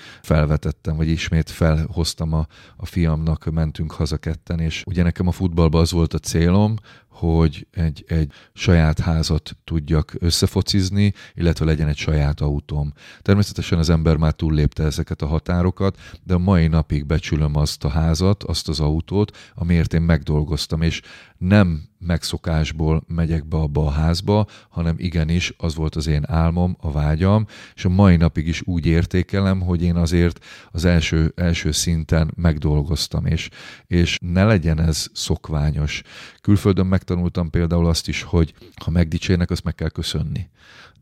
felvetettem, 0.83 0.95
vagy 0.95 1.07
ismét 1.07 1.49
felhoztam 1.49 2.33
a, 2.33 2.47
a 2.77 2.85
fiamnak, 2.85 3.51
mentünk 3.51 3.91
haza 3.91 4.17
ketten, 4.17 4.59
és 4.59 4.83
ugye 4.85 5.03
nekem 5.03 5.27
a 5.27 5.31
futballban 5.31 5.81
az 5.81 5.91
volt 5.91 6.13
a 6.13 6.19
célom, 6.19 6.75
hogy 7.07 7.67
egy, 7.71 8.03
egy 8.07 8.31
saját 8.53 8.99
házat 8.99 9.57
tudjak 9.63 10.15
összefocizni, 10.19 11.13
illetve 11.33 11.65
legyen 11.65 11.87
egy 11.87 11.97
saját 11.97 12.41
autóm. 12.41 12.93
Természetesen 13.21 13.79
az 13.79 13.89
ember 13.89 14.17
már 14.17 14.33
túllépte 14.33 14.83
ezeket 14.83 15.21
a 15.21 15.27
határokat, 15.27 15.97
de 16.23 16.33
a 16.33 16.37
mai 16.37 16.67
napig 16.67 17.05
becsülöm 17.05 17.55
azt 17.55 17.83
a 17.83 17.89
házat, 17.89 18.43
azt 18.43 18.69
az 18.69 18.79
autót, 18.79 19.37
amiért 19.55 19.93
én 19.93 20.01
megdolgoztam, 20.01 20.81
és 20.81 21.01
nem 21.37 21.92
megszokásból 22.05 23.03
megyek 23.07 23.47
be 23.47 23.57
abba 23.57 23.85
a 23.85 23.89
házba, 23.89 24.47
hanem 24.69 24.95
igenis 24.97 25.53
az 25.57 25.75
volt 25.75 25.95
az 25.95 26.07
én 26.07 26.23
álmom, 26.27 26.77
a 26.79 26.91
vágyam, 26.91 27.45
és 27.75 27.85
a 27.85 27.89
mai 27.89 28.15
napig 28.15 28.47
is 28.47 28.61
úgy 28.65 28.85
értékelem, 28.85 29.61
hogy 29.61 29.81
én 29.83 29.95
azért 29.95 30.45
az 30.71 30.85
első, 30.85 31.33
első 31.35 31.71
szinten 31.71 32.31
megdolgoztam, 32.35 33.25
és, 33.25 33.49
és 33.87 34.17
ne 34.21 34.43
legyen 34.43 34.79
ez 34.79 35.07
szokványos. 35.13 36.01
Külföldön 36.41 36.85
megtanultam 36.85 37.49
például 37.49 37.85
azt 37.85 38.07
is, 38.07 38.21
hogy 38.21 38.53
ha 38.83 38.91
megdicsérnek, 38.91 39.51
azt 39.51 39.63
meg 39.63 39.75
kell 39.75 39.89
köszönni. 39.89 40.49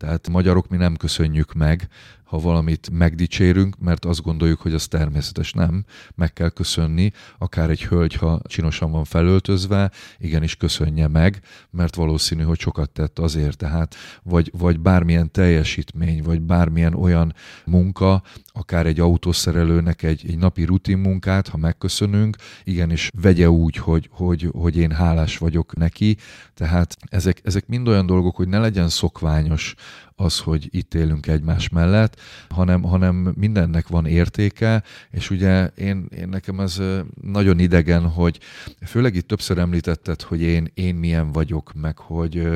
Tehát 0.02 0.30
magyarok 0.30 0.68
mi 0.68 0.78
nem 0.78 0.96
köszönjük 0.96 1.54
meg, 1.54 1.90
ha 2.32 2.40
valamit 2.40 2.90
megdicsérünk, 2.92 3.80
mert 3.80 4.06
azt 4.06 4.22
gondoljuk, 4.22 4.62
hogy 4.62 4.74
az 4.74 4.88
természetes. 4.88 5.54
Nem, 5.54 5.86
meg 6.16 6.34
kell 6.34 6.50
köszönni, 6.50 7.12
akár 7.38 7.70
egy 7.70 7.84
hölgy, 7.84 8.14
ha 8.14 8.42
csinosan 8.44 8.92
van 8.92 9.04
felöltözve, 9.04 9.92
igenis 10.18 10.56
köszönje 10.56 11.08
meg, 11.08 11.42
mert 11.70 11.96
valószínű, 11.96 12.44
hogy 12.44 12.60
sokat 12.60 12.90
tett 12.90 13.20
azért, 13.20 13.58
tehát 13.58 13.96
vagy, 14.24 14.52
vagy 14.58 14.80
bármilyen 14.80 15.32
teljesítmény, 15.32 16.24
vagy 16.24 16.42
bármilyen 16.42 16.94
olyan 16.94 17.34
munka, 17.66 18.24
akár 18.46 18.86
egy 18.86 19.00
autószerelőnek 19.00 20.04
egy, 20.04 20.24
egy 20.28 20.38
napi 20.38 20.64
rutin 20.64 20.98
munkát, 20.98 21.48
ha 21.48 21.58
megköszönünk, 21.58 22.36
igenis 22.64 23.10
vegye 23.22 23.50
úgy, 23.50 23.76
hogy, 23.76 24.10
hogy, 24.12 24.50
hogy 24.52 24.78
én 24.78 24.92
hálás 24.92 25.38
vagyok 25.38 25.76
neki, 25.76 26.18
tehát 26.54 26.98
ezek, 27.10 27.42
ezek 27.44 27.68
mind 27.68 27.88
olyan 27.88 28.06
dolgok, 28.06 28.36
hogy 28.36 28.48
ne 28.48 28.60
legyen 28.60 28.90
szokványos 28.90 29.76
az, 30.15 30.39
hogy 30.39 30.67
itt 30.71 30.93
élünk 30.93 31.27
egymás 31.27 31.69
mellett, 31.69 32.19
hanem, 32.49 32.84
hanem 32.84 33.15
mindennek 33.15 33.88
van 33.88 34.06
értéke, 34.06 34.84
és 35.12 35.30
ugye 35.30 35.67
én, 35.67 36.06
én 36.15 36.27
nekem 36.27 36.60
ez 36.60 36.82
nagyon 37.21 37.60
idegen, 37.60 38.10
hogy 38.10 38.39
főleg 38.86 39.15
itt 39.15 39.27
többször 39.27 39.58
említetted, 39.58 40.21
hogy 40.21 40.41
én, 40.41 40.71
én 40.73 40.95
milyen 40.95 41.32
vagyok, 41.32 41.73
meg 41.73 41.97
hogy 41.97 42.47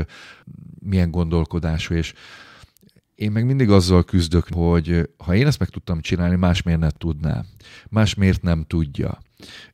milyen 0.79 1.11
gondolkodású, 1.11 1.93
és 1.93 2.13
én 3.15 3.31
meg 3.31 3.45
mindig 3.45 3.69
azzal 3.69 4.03
küzdök, 4.03 4.47
hogy 4.53 5.09
ha 5.17 5.35
én 5.35 5.47
ezt 5.47 5.59
meg 5.59 5.69
tudtam 5.69 6.01
csinálni, 6.01 6.35
más 6.35 6.61
miért 6.61 6.79
ne 6.79 6.89
tudná? 6.89 7.43
Más 7.89 8.13
miért 8.13 8.41
nem 8.41 8.63
tudja? 8.67 9.19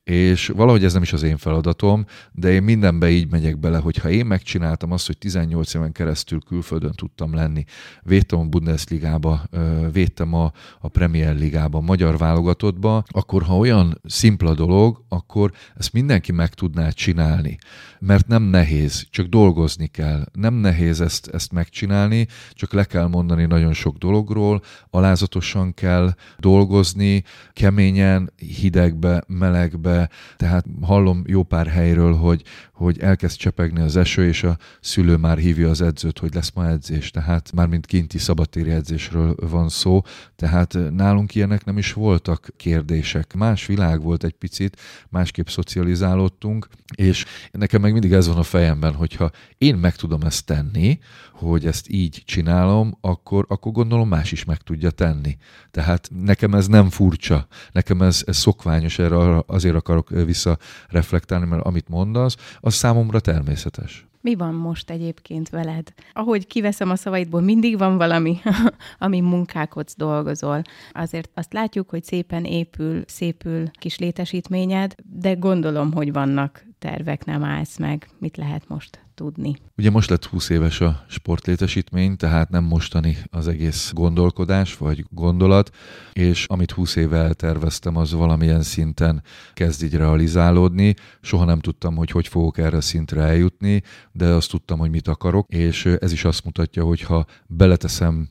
És 0.03 0.47
valahogy 0.47 0.83
ez 0.83 0.93
nem 0.93 1.01
is 1.01 1.13
az 1.13 1.23
én 1.23 1.37
feladatom, 1.37 2.05
de 2.31 2.51
én 2.51 2.63
mindenbe 2.63 3.09
így 3.09 3.31
megyek 3.31 3.59
bele, 3.59 3.77
hogy 3.77 3.97
ha 3.97 4.09
én 4.09 4.25
megcsináltam 4.25 4.91
azt, 4.91 5.05
hogy 5.07 5.17
18 5.17 5.73
éven 5.73 5.91
keresztül 5.91 6.39
külföldön 6.39 6.91
tudtam 6.91 7.33
lenni, 7.33 7.63
védtem 8.03 8.39
a 8.39 8.43
Bundesligába, 8.43 9.43
védtem 9.91 10.33
a, 10.33 10.51
a 10.79 10.87
Premier 10.87 11.35
Ligába, 11.35 11.77
a 11.77 11.81
magyar 11.81 12.17
válogatottba, 12.17 13.03
akkor 13.07 13.43
ha 13.43 13.57
olyan 13.57 14.01
szimpla 14.03 14.53
dolog, 14.53 15.03
akkor 15.09 15.51
ezt 15.75 15.93
mindenki 15.93 16.31
meg 16.31 16.53
tudná 16.53 16.89
csinálni. 16.89 17.57
Mert 17.99 18.27
nem 18.27 18.43
nehéz, 18.43 19.07
csak 19.09 19.25
dolgozni 19.25 19.87
kell. 19.87 20.25
Nem 20.33 20.53
nehéz 20.53 21.01
ezt, 21.01 21.27
ezt 21.27 21.51
megcsinálni, 21.51 22.27
csak 22.51 22.73
le 22.73 22.83
kell 22.83 23.07
mondani 23.07 23.45
nagyon 23.45 23.73
sok 23.73 23.97
dologról, 23.97 24.61
alázatosan 24.89 25.73
kell 25.73 26.13
dolgozni, 26.37 27.23
keményen, 27.53 28.33
hidegbe, 28.37 29.23
melegbe, 29.27 29.90
tehát 30.37 30.65
hallom 30.81 31.23
jó 31.25 31.43
pár 31.43 31.67
helyről, 31.67 32.13
hogy, 32.13 32.43
hogy 32.81 32.99
elkezd 32.99 33.37
csepegni 33.37 33.81
az 33.81 33.95
eső, 33.95 34.27
és 34.27 34.43
a 34.43 34.57
szülő 34.79 35.15
már 35.15 35.37
hívja 35.37 35.69
az 35.69 35.81
edzőt, 35.81 36.19
hogy 36.19 36.33
lesz 36.33 36.51
ma 36.53 36.67
edzés, 36.67 37.11
tehát 37.11 37.51
már 37.51 37.67
mint 37.67 37.85
kinti 37.85 38.17
szabadtéri 38.17 38.69
edzésről 38.69 39.35
van 39.49 39.69
szó, 39.69 40.01
tehát 40.35 40.77
nálunk 40.91 41.35
ilyenek 41.35 41.65
nem 41.65 41.77
is 41.77 41.93
voltak 41.93 42.49
kérdések. 42.57 43.33
Más 43.33 43.65
világ 43.65 44.01
volt 44.01 44.23
egy 44.23 44.33
picit, 44.33 44.77
másképp 45.09 45.47
szocializálódtunk, 45.47 46.67
és 46.95 47.25
nekem 47.51 47.81
meg 47.81 47.91
mindig 47.91 48.11
ez 48.11 48.27
van 48.27 48.37
a 48.37 48.43
fejemben, 48.43 48.93
hogyha 48.93 49.31
én 49.57 49.75
meg 49.75 49.95
tudom 49.95 50.21
ezt 50.21 50.45
tenni, 50.45 50.99
hogy 51.33 51.65
ezt 51.65 51.89
így 51.89 52.21
csinálom, 52.25 52.97
akkor, 53.01 53.45
akkor 53.49 53.71
gondolom 53.71 54.07
más 54.07 54.31
is 54.31 54.43
meg 54.43 54.57
tudja 54.57 54.89
tenni. 54.89 55.37
Tehát 55.71 56.09
nekem 56.23 56.53
ez 56.53 56.67
nem 56.67 56.89
furcsa, 56.89 57.47
nekem 57.71 58.01
ez, 58.01 58.23
ez 58.25 58.37
szokványos, 58.37 58.99
erre 58.99 59.43
azért 59.45 59.75
akarok 59.75 60.09
visszareflektálni, 60.09 61.45
mert 61.45 61.65
amit 61.65 61.89
mondasz, 61.89 62.35
az 62.59 62.70
számomra 62.73 63.19
természetes. 63.19 64.05
Mi 64.21 64.35
van 64.35 64.53
most 64.53 64.89
egyébként 64.89 65.49
veled? 65.49 65.93
Ahogy 66.13 66.47
kiveszem 66.47 66.89
a 66.89 66.95
szavaidból, 66.95 67.41
mindig 67.41 67.77
van 67.77 67.97
valami, 67.97 68.39
ami 68.99 69.19
munkálkodsz, 69.19 69.95
dolgozol. 69.95 70.61
Azért 70.91 71.29
azt 71.33 71.53
látjuk, 71.53 71.89
hogy 71.89 72.03
szépen 72.03 72.45
épül, 72.45 73.03
szépül 73.07 73.71
kis 73.71 73.97
létesítményed, 73.97 74.95
de 75.03 75.33
gondolom, 75.33 75.93
hogy 75.93 76.11
vannak 76.11 76.65
tervek, 76.81 77.25
nem 77.25 77.43
állsz 77.43 77.77
meg. 77.77 78.09
Mit 78.19 78.37
lehet 78.37 78.67
most 78.67 79.05
tudni? 79.15 79.55
Ugye 79.77 79.89
most 79.89 80.09
lett 80.09 80.25
20 80.25 80.49
éves 80.49 80.81
a 80.81 81.05
sportlétesítmény, 81.07 82.15
tehát 82.17 82.49
nem 82.49 82.63
mostani 82.63 83.17
az 83.31 83.47
egész 83.47 83.91
gondolkodás 83.93 84.77
vagy 84.77 85.05
gondolat, 85.09 85.69
és 86.13 86.45
amit 86.47 86.71
20 86.71 86.95
éve 86.95 87.17
elterveztem, 87.17 87.95
az 87.95 88.13
valamilyen 88.13 88.61
szinten 88.61 89.23
kezd 89.53 89.83
így 89.83 89.95
realizálódni. 89.95 90.93
Soha 91.21 91.45
nem 91.45 91.59
tudtam, 91.59 91.95
hogy 91.95 92.11
hogy 92.11 92.27
fogok 92.27 92.57
erre 92.57 92.77
a 92.77 92.81
szintre 92.81 93.21
eljutni, 93.21 93.83
de 94.11 94.25
azt 94.25 94.49
tudtam, 94.49 94.79
hogy 94.79 94.89
mit 94.89 95.07
akarok, 95.07 95.49
és 95.49 95.85
ez 95.85 96.11
is 96.11 96.25
azt 96.25 96.45
mutatja, 96.45 96.83
hogy 96.83 97.01
ha 97.01 97.25
beleteszem 97.47 98.29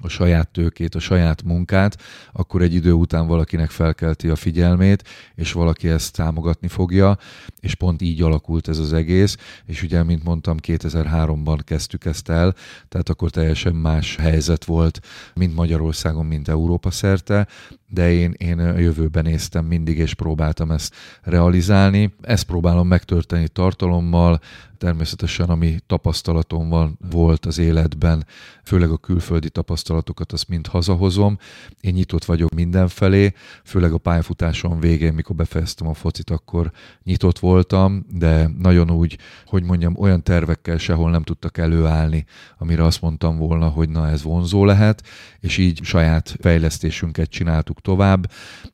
a 0.00 0.08
saját 0.08 0.48
tőkét, 0.48 0.94
a 0.94 0.98
saját 0.98 1.42
munkát, 1.42 2.02
akkor 2.32 2.62
egy 2.62 2.74
idő 2.74 2.92
után 2.92 3.26
valakinek 3.26 3.70
felkelti 3.70 4.28
a 4.28 4.36
figyelmét, 4.36 5.08
és 5.34 5.52
valaki 5.52 5.88
ezt 5.88 6.12
támogatni 6.12 6.68
fogja, 6.68 7.18
és 7.60 7.74
pont 7.74 8.02
így 8.02 8.22
alakult 8.22 8.68
ez 8.68 8.78
az 8.78 8.92
egész, 8.92 9.36
és 9.66 9.82
ugye, 9.82 10.02
mint 10.02 10.24
mondtam, 10.24 10.56
2003-ban 10.62 11.58
kezdtük 11.64 12.04
ezt 12.04 12.28
el, 12.28 12.54
tehát 12.88 13.08
akkor 13.08 13.30
teljesen 13.30 13.74
más 13.74 14.16
helyzet 14.16 14.64
volt, 14.64 15.00
mint 15.34 15.54
Magyarországon, 15.54 16.26
mint 16.26 16.48
Európa 16.48 16.90
szerte, 16.90 17.46
de 17.88 18.12
én, 18.12 18.34
én 18.36 18.58
a 18.58 18.78
jövőben 18.78 19.24
néztem 19.24 19.64
mindig, 19.64 19.98
és 19.98 20.14
próbáltam 20.14 20.70
ezt 20.70 20.94
realizálni. 21.22 22.14
Ezt 22.20 22.44
próbálom 22.44 22.88
megtörténni 22.88 23.48
tartalommal, 23.48 24.40
természetesen 24.78 25.48
ami 25.48 25.78
tapasztalatom 25.86 26.68
van, 26.68 26.98
volt 27.10 27.46
az 27.46 27.58
életben, 27.58 28.26
főleg 28.64 28.90
a 28.90 28.96
külföldi 28.96 29.50
tapasztalatokat, 29.50 30.32
azt 30.32 30.48
mind 30.48 30.66
hazahozom. 30.66 31.38
Én 31.80 31.92
nyitott 31.92 32.24
vagyok 32.24 32.54
mindenfelé, 32.54 33.32
főleg 33.64 33.92
a 33.92 33.98
pályafutásom 33.98 34.80
végén, 34.80 35.12
mikor 35.12 35.36
befejeztem 35.36 35.88
a 35.88 35.94
focit, 35.94 36.30
akkor 36.30 36.72
nyitott 37.02 37.38
voltam, 37.38 38.06
de 38.12 38.50
nagyon 38.58 38.90
úgy, 38.90 39.18
hogy 39.46 39.62
mondjam, 39.62 39.96
olyan 39.98 40.22
tervekkel 40.22 40.78
sehol 40.78 41.10
nem 41.10 41.22
tudtak 41.22 41.58
előállni, 41.58 42.24
amire 42.58 42.84
azt 42.84 43.00
mondtam 43.00 43.36
volna, 43.36 43.68
hogy 43.68 43.88
na 43.88 44.08
ez 44.08 44.22
vonzó 44.22 44.64
lehet, 44.64 45.02
és 45.40 45.58
így 45.58 45.82
saját 45.82 46.36
fejlesztésünket 46.40 47.30
csináltuk 47.30 47.75
tovább, 47.80 48.30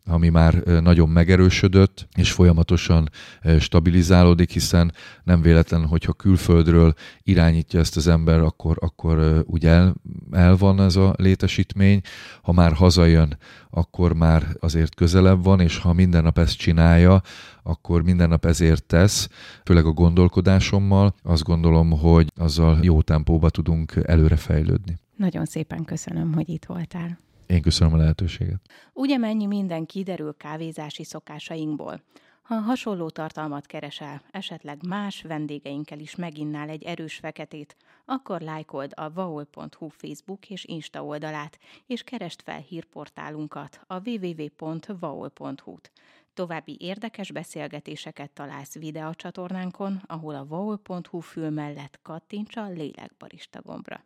ami 0.06 0.28
már 0.28 0.54
nagyon 0.62 1.08
megerősödött, 1.08 2.08
és 2.16 2.32
folyamatosan 2.32 3.10
stabilizálódik, 3.58 4.50
hiszen 4.50 4.92
nem 5.24 5.42
véletlen, 5.42 5.86
hogyha 5.86 6.12
külföldről 6.12 6.94
irányítja 7.22 7.80
ezt 7.80 7.96
az 7.96 8.06
ember, 8.06 8.40
akkor, 8.40 8.76
akkor 8.80 9.42
úgy 9.46 9.66
el, 9.66 9.94
el 10.30 10.56
van 10.56 10.80
ez 10.80 10.96
a 10.96 11.14
létesítmény. 11.18 12.00
Ha 12.42 12.52
már 12.52 12.72
hazajön, 12.72 13.36
akkor 13.70 14.12
már 14.12 14.46
azért 14.60 14.94
közelebb 14.94 15.44
van, 15.44 15.60
és 15.60 15.78
ha 15.78 15.92
minden 15.92 16.22
nap 16.22 16.38
ezt 16.38 16.56
csinálja, 16.56 17.20
akkor 17.62 18.02
minden 18.02 18.28
nap 18.28 18.44
ezért 18.44 18.84
tesz, 18.84 19.28
főleg 19.64 19.86
a 19.86 19.92
gondolkodásommal. 19.92 21.14
Azt 21.22 21.42
gondolom, 21.42 21.90
hogy 21.90 22.32
azzal 22.34 22.78
jó 22.82 23.02
tempóba 23.02 23.50
tudunk 23.50 23.92
előre 24.02 24.36
fejlődni. 24.36 24.98
Nagyon 25.16 25.44
szépen 25.44 25.84
köszönöm, 25.84 26.32
hogy 26.32 26.48
itt 26.48 26.64
voltál. 26.64 27.18
Én 27.52 27.62
köszönöm 27.62 27.94
a 27.94 27.96
lehetőséget. 27.96 28.60
Ugye 28.92 29.16
mennyi 29.16 29.46
minden 29.46 29.86
kiderül 29.86 30.36
kávézási 30.36 31.04
szokásainkból. 31.04 32.02
Ha 32.42 32.54
hasonló 32.54 33.10
tartalmat 33.10 33.66
keresel, 33.66 34.22
esetleg 34.30 34.86
más 34.86 35.22
vendégeinkkel 35.22 35.98
is 35.98 36.16
meginnál 36.16 36.68
egy 36.68 36.82
erős 36.82 37.14
feketét, 37.14 37.76
akkor 38.04 38.40
lájkold 38.40 38.92
a 38.94 39.12
vaol.hu 39.12 39.88
Facebook 39.88 40.50
és 40.50 40.64
Insta 40.64 41.04
oldalát, 41.04 41.58
és 41.86 42.02
kerest 42.02 42.42
fel 42.42 42.60
hírportálunkat 42.60 43.80
a 43.86 44.08
www.vaol.hu-t. 44.08 45.92
További 46.34 46.76
érdekes 46.80 47.32
beszélgetéseket 47.32 48.30
találsz 48.30 48.74
videócsatornánkon, 48.74 50.02
ahol 50.06 50.34
a 50.34 50.46
vaol.hu 50.46 51.20
fül 51.20 51.50
mellett 51.50 51.98
kattints 52.02 52.56
a 52.56 52.68
lélekbarista 52.68 53.60
gombra. 53.62 54.04